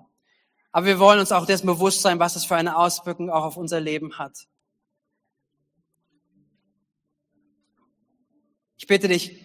Aber 0.71 0.85
wir 0.85 0.99
wollen 0.99 1.19
uns 1.19 1.31
auch 1.31 1.47
dessen 1.47 1.65
bewusst 1.65 2.01
sein, 2.01 2.19
was 2.19 2.35
das 2.35 2.45
für 2.45 2.55
eine 2.55 2.77
Auswirkung 2.77 3.31
auch 3.31 3.43
auf 3.43 3.57
unser 3.57 3.79
Leben 3.79 4.19
hat. 4.19 4.47
Ich 8.77 8.85
bitte 8.85 9.07
dich, 9.07 9.39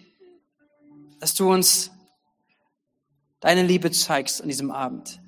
dass 1.19 1.33
du 1.33 1.51
uns 1.51 1.89
deine 3.43 3.63
Liebe 3.63 3.91
zeigst 3.91 4.41
an 4.41 4.47
diesem 4.47 4.71
Abend. 4.71 5.21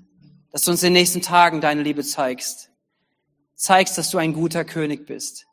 Dass 0.51 0.63
du 0.63 0.71
uns 0.71 0.81
in 0.83 0.87
den 0.87 1.01
nächsten 1.01 1.21
Tagen 1.21 1.59
deine 1.59 1.83
Liebe 1.83 2.03
zeigst. 2.03 2.71
Zeigst, 3.55 3.97
dass 3.97 4.09
du 4.09 4.17
ein 4.17 4.33
guter 4.33 4.63
König 4.63 5.05
bist. 5.05 5.45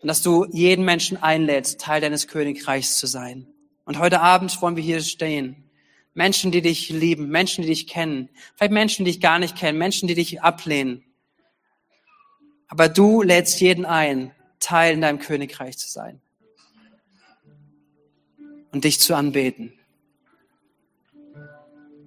Und 0.00 0.08
dass 0.08 0.20
du 0.20 0.44
jeden 0.52 0.84
Menschen 0.84 1.16
einlädst, 1.16 1.80
Teil 1.80 2.02
deines 2.02 2.28
Königreichs 2.28 2.98
zu 2.98 3.06
sein. 3.06 3.48
Und 3.86 3.98
heute 3.98 4.20
Abend 4.20 4.60
wollen 4.60 4.76
wir 4.76 4.82
hier 4.82 5.00
stehen. 5.00 5.70
Menschen, 6.12 6.50
die 6.50 6.60
dich 6.60 6.90
lieben, 6.90 7.28
Menschen, 7.28 7.62
die 7.62 7.68
dich 7.68 7.86
kennen. 7.86 8.28
Vielleicht 8.56 8.72
Menschen, 8.72 9.06
die 9.06 9.12
dich 9.12 9.20
gar 9.20 9.38
nicht 9.38 9.56
kennen, 9.56 9.78
Menschen, 9.78 10.06
die 10.06 10.14
dich 10.14 10.42
ablehnen. 10.42 11.02
Aber 12.68 12.90
du 12.90 13.22
lädst 13.22 13.60
jeden 13.60 13.86
ein, 13.86 14.34
Teil 14.60 14.94
in 14.94 15.00
deinem 15.00 15.18
Königreich 15.18 15.78
zu 15.78 15.88
sein 15.88 16.20
und 18.72 18.84
dich 18.84 19.00
zu 19.00 19.14
anbeten. 19.14 19.75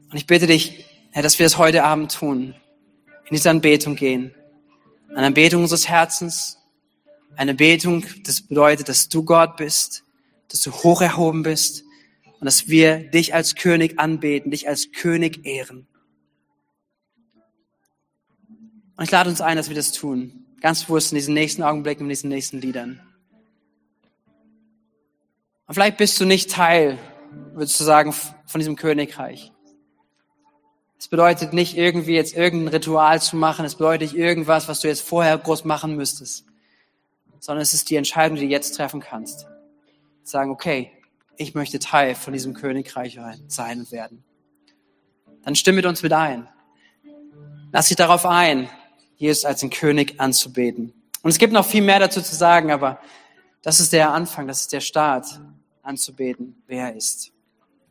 Und 0.09 0.17
ich 0.17 0.25
bitte 0.25 0.47
dich, 0.47 0.85
Herr, 1.11 1.21
dass 1.21 1.37
wir 1.37 1.45
das 1.45 1.57
heute 1.57 1.83
Abend 1.83 2.11
tun, 2.13 2.55
in 3.25 3.35
diese 3.35 3.49
Anbetung 3.49 3.95
gehen. 3.95 4.33
Eine 5.09 5.27
Anbetung 5.27 5.61
unseres 5.61 5.87
Herzens, 5.87 6.57
eine 7.35 7.53
Betung, 7.53 8.05
das 8.23 8.41
bedeutet, 8.41 8.89
dass 8.89 9.09
du 9.09 9.23
Gott 9.23 9.57
bist, 9.57 10.03
dass 10.47 10.61
du 10.61 10.71
hoch 10.71 11.01
erhoben 11.01 11.43
bist 11.43 11.83
und 12.39 12.45
dass 12.45 12.67
wir 12.69 12.97
dich 12.97 13.35
als 13.35 13.55
König 13.55 13.99
anbeten, 13.99 14.49
dich 14.49 14.67
als 14.67 14.91
König 14.91 15.45
ehren. 15.45 15.87
Und 18.97 19.03
ich 19.03 19.11
lade 19.11 19.29
uns 19.29 19.41
ein, 19.41 19.57
dass 19.57 19.69
wir 19.69 19.75
das 19.75 19.91
tun. 19.91 20.45
Ganz 20.59 20.85
bewusst 20.85 21.11
in 21.11 21.15
diesen 21.15 21.35
nächsten 21.35 21.61
Augenblicken, 21.63 22.05
in 22.05 22.09
diesen 22.09 22.29
nächsten 22.29 22.59
Liedern. 22.59 22.99
Und 25.67 25.75
vielleicht 25.75 25.97
bist 25.97 26.19
du 26.19 26.25
nicht 26.25 26.49
Teil, 26.49 26.97
würdest 27.53 27.79
du 27.79 27.83
sagen, 27.83 28.11
von 28.11 28.59
diesem 28.59 28.75
Königreich. 28.75 29.51
Es 30.99 31.07
bedeutet 31.07 31.53
nicht 31.53 31.77
irgendwie 31.77 32.13
jetzt 32.13 32.35
irgendein 32.35 32.67
Ritual 32.67 33.21
zu 33.21 33.37
machen. 33.37 33.63
Es 33.63 33.75
bedeutet 33.75 34.11
nicht 34.11 34.19
irgendwas, 34.19 34.67
was 34.67 34.81
du 34.81 34.89
jetzt 34.89 35.01
vorher 35.01 35.37
groß 35.37 35.63
machen 35.63 35.95
müsstest. 35.95 36.45
Sondern 37.39 37.61
es 37.61 37.73
ist 37.73 37.89
die 37.89 37.95
Entscheidung, 37.95 38.35
die 38.35 38.45
du 38.45 38.51
jetzt 38.51 38.75
treffen 38.75 38.99
kannst. 38.99 39.47
Sagen, 40.23 40.51
okay, 40.51 40.91
ich 41.37 41.55
möchte 41.55 41.79
Teil 41.79 42.15
von 42.15 42.33
diesem 42.33 42.53
Königreich 42.53 43.17
sein 43.47 43.79
und 43.79 43.91
werden. 43.93 44.25
Dann 45.43 45.55
stimme 45.55 45.77
mit 45.77 45.85
uns 45.85 46.03
mit 46.03 46.11
ein. 46.11 46.49
Lass 47.71 47.87
dich 47.87 47.95
darauf 47.95 48.25
ein, 48.25 48.69
Jesus 49.15 49.45
als 49.45 49.61
den 49.61 49.69
König 49.69 50.19
anzubeten. 50.19 50.93
Und 51.21 51.29
es 51.29 51.37
gibt 51.37 51.53
noch 51.53 51.65
viel 51.65 51.81
mehr 51.81 51.99
dazu 51.99 52.21
zu 52.21 52.35
sagen, 52.35 52.71
aber 52.71 52.99
das 53.61 53.79
ist 53.79 53.93
der 53.93 54.11
Anfang, 54.11 54.47
das 54.47 54.61
ist 54.61 54.73
der 54.73 54.81
Start 54.81 55.39
anzubeten, 55.81 56.61
wer 56.67 56.89
er 56.89 56.95
ist. 56.95 57.31